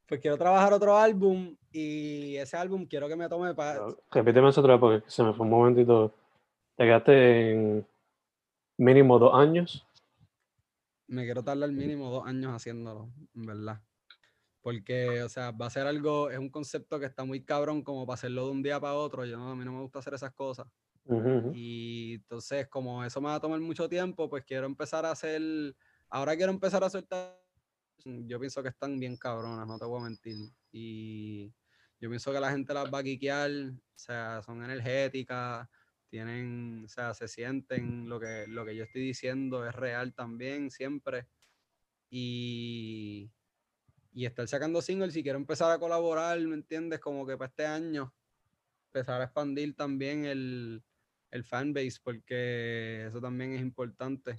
[0.07, 3.87] pues quiero trabajar otro álbum y ese álbum quiero que me tome para.
[4.11, 6.13] Repíteme eso otra vez porque se me fue un momentito.
[6.77, 7.87] Te quedaste en
[8.77, 9.87] mínimo dos años
[11.09, 13.81] me quiero tardar mínimo dos años haciéndolo, en verdad.
[14.61, 18.05] Porque, o sea, va a ser algo, es un concepto que está muy cabrón como
[18.05, 19.25] para hacerlo de un día para otro.
[19.25, 20.67] Yo no, a mí no me gusta hacer esas cosas.
[21.55, 25.41] Y entonces, como eso me va a tomar mucho tiempo, pues quiero empezar a hacer,
[26.09, 27.39] ahora quiero empezar a soltar,
[28.05, 30.37] yo pienso que están bien cabronas, no te voy a mentir.
[30.73, 31.53] Y
[32.01, 35.69] yo pienso que la gente las va a quiquear, o sea, son energéticas,
[36.09, 40.71] tienen, o sea, se sienten, lo que, lo que yo estoy diciendo es real también,
[40.71, 41.27] siempre.
[42.11, 43.33] Y,
[44.13, 47.01] y estar sacando singles y quiero empezar a colaborar, ¿me entiendes?
[47.01, 48.15] Como que para este año
[48.87, 50.85] empezar a expandir también el,
[51.31, 54.39] el fanbase, porque eso también es importante.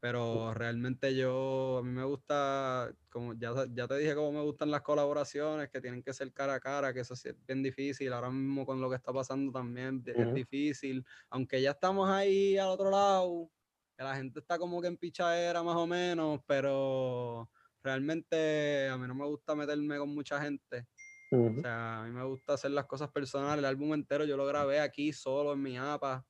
[0.00, 4.70] Pero realmente yo, a mí me gusta, como ya, ya te dije cómo me gustan
[4.70, 8.12] las colaboraciones, que tienen que ser cara a cara, que eso es bien difícil.
[8.12, 11.04] Ahora mismo con lo que está pasando también es difícil.
[11.30, 13.50] Aunque ya estamos ahí al otro lado,
[13.96, 17.50] que la gente está como que en pichadera más o menos, pero
[17.82, 20.86] realmente a mí no me gusta meterme con mucha gente.
[21.32, 23.58] O sea, a mí me gusta hacer las cosas personales.
[23.58, 26.24] El álbum entero yo lo grabé aquí solo en mi APA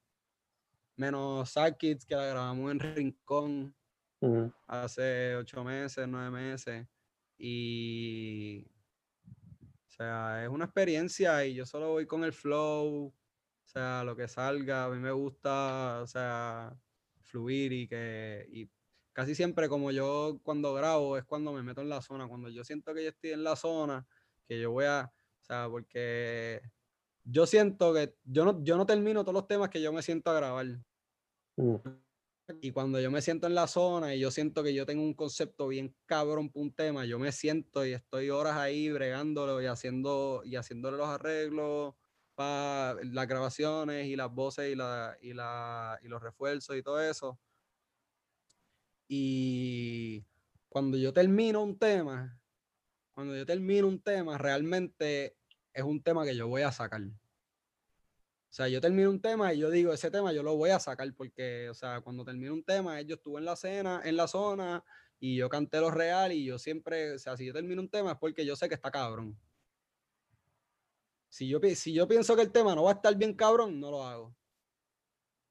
[0.99, 3.75] menos Kids que la grabamos en Rincón
[4.67, 6.87] hace ocho meses, nueve meses.
[7.39, 8.67] Y,
[9.87, 13.15] o sea, es una experiencia y yo solo voy con el flow, o
[13.65, 16.77] sea, lo que salga, a mí me gusta, o sea,
[17.21, 18.69] fluir y que, y
[19.13, 22.65] casi siempre como yo cuando grabo es cuando me meto en la zona, cuando yo
[22.65, 24.05] siento que yo estoy en la zona,
[24.49, 26.61] que yo voy a, o sea, porque
[27.31, 30.31] yo siento que yo no, yo no termino todos los temas que yo me siento
[30.31, 30.67] a grabar.
[31.57, 31.77] Mm.
[32.63, 35.13] Y cuando yo me siento en la zona y yo siento que yo tengo un
[35.13, 39.67] concepto bien cabrón para un tema, yo me siento y estoy horas ahí bregándolo y
[39.67, 41.95] haciendo y haciéndole los arreglos
[42.35, 47.03] para las grabaciones y las voces y, la, y, la, y los refuerzos y todo
[47.03, 47.39] eso.
[49.07, 50.25] Y
[50.71, 52.41] cuando yo termino un tema,
[53.13, 55.38] cuando yo termino un tema, realmente
[55.79, 57.01] es un tema que yo voy a sacar.
[57.03, 60.81] O sea, yo termino un tema y yo digo, ese tema yo lo voy a
[60.81, 64.27] sacar porque, o sea, cuando termino un tema, yo estuve en la cena, en la
[64.27, 64.83] zona
[65.21, 68.13] y yo canté lo real y yo siempre, o sea, si yo termino un tema
[68.13, 69.39] es porque yo sé que está cabrón.
[71.29, 73.91] Si yo, si yo pienso que el tema no va a estar bien cabrón, no
[73.91, 74.35] lo hago.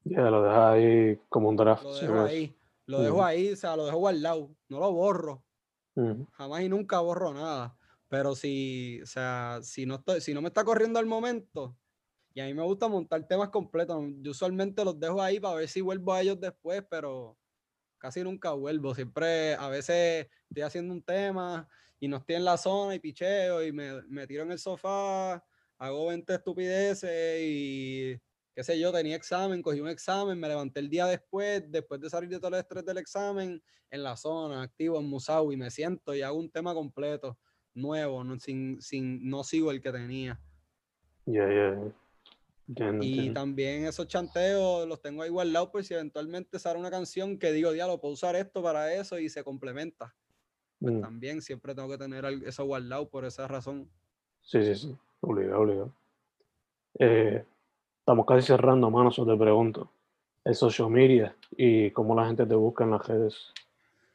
[0.04, 1.84] Ya, lo dejo ahí como un draft.
[1.84, 2.58] Lo dejo ahí,
[2.88, 5.44] lo dejo ahí, o sea, lo dejo guardado, no lo borro.
[6.34, 7.77] Jamás y nunca borro nada.
[8.10, 11.78] Pero si, o sea, si no, estoy, si no me está corriendo al momento,
[12.34, 15.68] y a mí me gusta montar temas completos, yo usualmente los dejo ahí para ver
[15.68, 17.38] si vuelvo a ellos después, pero
[17.98, 18.94] casi nunca vuelvo.
[18.94, 21.68] Siempre, a veces estoy haciendo un tema
[22.00, 25.44] y no estoy en la zona y picheo y me, me tiro en el sofá,
[25.78, 28.20] hago 20 estupideces y
[28.54, 32.10] qué sé yo, tenía examen, cogí un examen, me levanté el día después, después de
[32.10, 35.70] salir de todo el estrés del examen, en la zona, activo en Musau y me
[35.70, 37.38] siento y hago un tema completo,
[37.78, 40.40] nuevo, no, sin, sin, no sigo el que tenía.
[41.26, 41.78] Ya, ya.
[43.02, 47.54] Y también esos chanteos los tengo ahí guardados por si eventualmente sale una canción que
[47.54, 50.14] digo, diablo, puedo usar esto para eso y se complementa.
[50.80, 51.02] Pues Mm.
[51.02, 53.90] también siempre tengo que tener eso guardado por esa razón.
[54.42, 54.98] Sí, sí, sí.
[55.22, 55.94] Obligado, obligado.
[57.00, 57.44] Eh,
[58.00, 59.90] estamos casi cerrando, mano, eso te pregunto.
[60.44, 63.54] El social media y cómo la gente te busca en las redes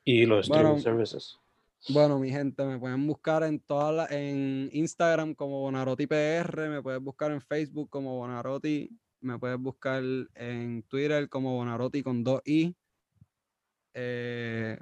[0.05, 1.39] y los streaming services.
[1.89, 6.81] Bueno, mi gente, me pueden buscar en todas las, en Instagram como Bonarotti PR, me
[6.81, 8.89] puedes buscar en Facebook como Bonarotti,
[9.21, 10.01] me puedes buscar
[10.35, 12.77] en Twitter como Bonarotti con dos i.
[13.95, 14.79] Eh,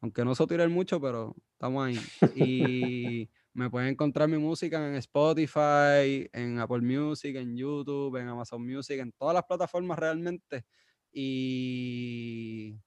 [0.00, 2.00] aunque no uso Twitter mucho, pero estamos ahí.
[2.34, 8.66] Y me pueden encontrar mi música en Spotify, en Apple Music, en YouTube, en Amazon
[8.66, 10.64] Music, en todas las plataformas realmente.
[11.12, 12.80] Y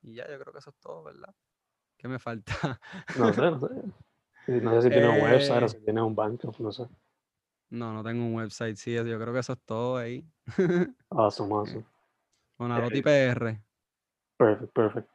[0.00, 1.34] ya, yo creo que eso es todo, ¿verdad?
[1.96, 2.80] ¿Qué me falta?
[3.18, 3.66] No sé, no sé.
[4.46, 6.84] No sé si tiene un website o Eh, si tiene un banco, no sé.
[7.70, 10.24] No, no tengo un website, sí, yo creo que eso es todo ahí.
[11.10, 11.84] Awesome, awesome.
[12.58, 13.60] Bonarotti Eh, PR.
[14.36, 15.08] Perfect, perfect.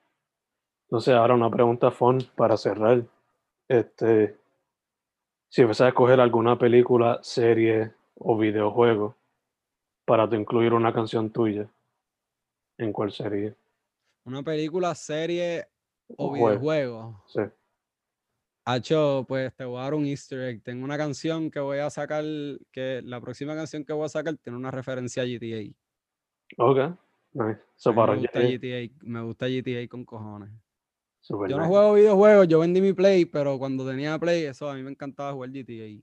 [0.86, 3.03] Entonces, ahora una pregunta fun para cerrar.
[3.67, 4.38] Este,
[5.49, 9.15] si vas a escoger alguna película, serie o videojuego
[10.05, 11.67] para tú incluir una canción tuya,
[12.78, 13.53] ¿en cuál sería?
[14.25, 15.67] Una película, serie
[16.10, 16.47] o O juego.
[16.47, 17.24] videojuego.
[17.28, 17.41] Sí.
[18.66, 20.62] Hacho, pues te voy a dar un easter egg.
[20.62, 22.24] Tengo una canción que voy a sacar,
[22.72, 25.74] que la próxima canción que voy a sacar tiene una referencia a GTA.
[26.58, 26.78] Ok,
[27.34, 27.62] nice.
[27.76, 30.49] So para me gusta GTA, GTA, me gusta GTA con cojones.
[31.22, 34.76] super Yo no juego videojuegos, yo vendí mi Play, pero cuando tenía Play, eso a
[34.76, 36.01] mí me encantaba jugar GTA.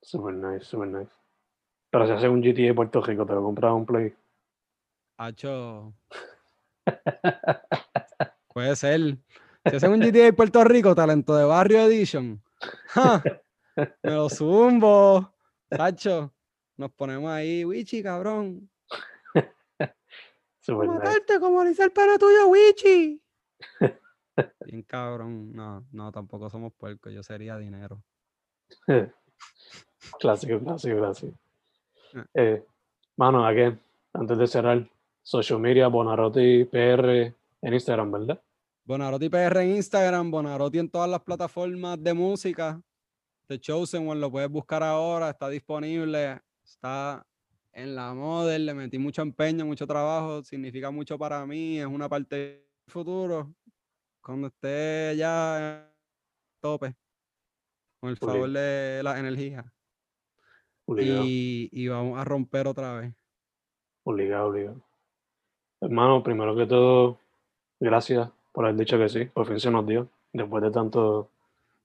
[0.00, 1.10] super nice, super nice.
[1.90, 4.14] Pero si haces un GTA Puerto Rico, te lo compras un Play.
[5.18, 5.92] Hacho.
[8.60, 9.00] Puede ser.
[9.64, 12.42] Si hacen un GTA en Puerto Rico, talento de barrio edition.
[12.88, 13.22] ¡ja!
[14.02, 15.32] Me lo zumbo.
[15.70, 16.30] Sacho.
[16.76, 18.68] Nos ponemos ahí, Wichi, cabrón.
[20.60, 20.98] Super nice.
[20.98, 23.22] matarte como le hice el pana tuyo, Wichi.
[24.66, 25.52] Bien cabrón.
[25.52, 27.14] No, no, tampoco somos puercos.
[27.14, 28.02] Yo sería dinero.
[30.20, 31.32] Clásico, clásico, clásico.
[32.14, 32.26] Ah.
[32.34, 32.62] Eh,
[33.16, 33.80] mano, again,
[34.12, 34.86] antes de cerrar,
[35.22, 38.42] social media, Bonarotti PR en Instagram, ¿verdad?
[38.90, 42.82] Bonarotti PR en Instagram, Bonarotti en todas las plataformas de música.
[43.46, 47.24] The Chosen One lo puedes buscar ahora, está disponible, está
[47.72, 52.08] en la model, le metí mucho empeño, mucho trabajo, significa mucho para mí, es una
[52.08, 53.54] parte del futuro.
[54.20, 55.94] Cuando esté ya en
[56.60, 56.96] tope,
[58.00, 59.72] con el favor de la energía.
[60.98, 63.14] Y, y vamos a romper otra vez.
[64.02, 64.82] obligado, obligado.
[65.80, 67.20] Hermano, primero que todo,
[67.78, 69.24] gracias por haber dicho que sí.
[69.24, 71.30] Por fin se nos dio, después de tanto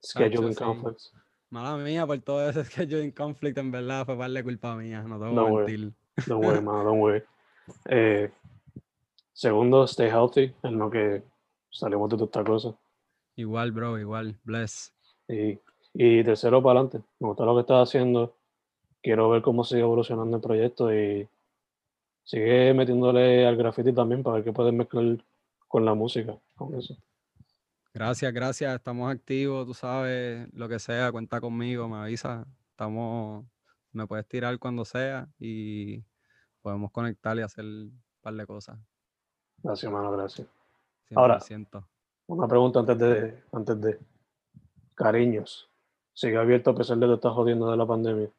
[0.04, 0.62] scheduling sí.
[0.62, 1.14] conflicts.
[1.50, 5.24] Mala mía por todo ese scheduling conflict, en verdad, fue darle culpa mía, no te
[5.24, 5.78] voy a Don't worry.
[5.78, 5.94] mentir.
[6.28, 7.24] Don't worry, mano, don't worry.
[7.86, 8.30] Eh,
[9.32, 11.24] segundo, stay healthy, en lo que
[11.72, 12.76] salimos de toda esta cosa.
[13.38, 14.36] Igual, bro, igual.
[14.44, 14.94] Bless.
[15.30, 15.58] Y,
[15.94, 17.08] y tercero, para adelante.
[17.22, 18.36] Me gusta lo que estás haciendo.
[19.02, 21.26] Quiero ver cómo sigue evolucionando el proyecto y
[22.26, 25.20] sigue metiéndole al graffiti también para ver qué puedes mezclar
[25.68, 26.38] con la música.
[26.56, 26.96] Con eso.
[27.94, 28.76] Gracias, gracias.
[28.76, 32.46] Estamos activos, tú sabes, lo que sea, cuenta conmigo, me avisa.
[32.72, 33.46] Estamos,
[33.94, 36.04] me puedes tirar cuando sea y
[36.62, 38.78] podemos conectar y hacer un par de cosas.
[39.64, 40.48] Gracias, hermano, gracias.
[41.10, 41.16] 100%.
[41.16, 41.88] Ahora-
[42.28, 44.00] Una pregunta antes de, antes de.
[44.96, 45.70] Cariños.
[46.14, 48.30] ¿Sigue abierto a pesar de que estás jodiendo de la pandemia?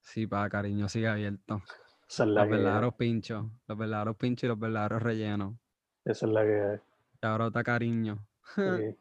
[0.00, 1.60] Sí, pa, cariño, sigue abierto.
[2.08, 5.54] Es Los verdaderos pinchos, los verdaderos pinchos y los verdaderos rellenos.
[6.06, 6.78] Esa es la que hay.
[7.22, 8.18] Y ahora está cariño.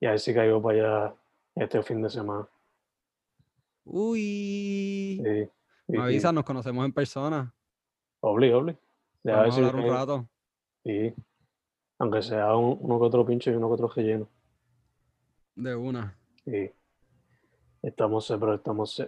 [0.00, 1.14] Y, y ahí sí caigo para allá
[1.56, 2.48] este fin de semana.
[3.84, 5.20] Uy.
[5.22, 5.50] Sí.
[5.88, 7.52] Me avisa, nos conocemos en persona.
[8.20, 8.76] Obli, obli.
[9.22, 10.28] Deja ver Vamos a si hablar un rato.
[10.84, 11.14] Sí.
[11.98, 14.26] Aunque sea un- uno que otro pinche y uno que otro relleno.
[15.56, 16.16] De una.
[16.44, 16.70] Sí.
[17.82, 19.02] Estamos pero estamos.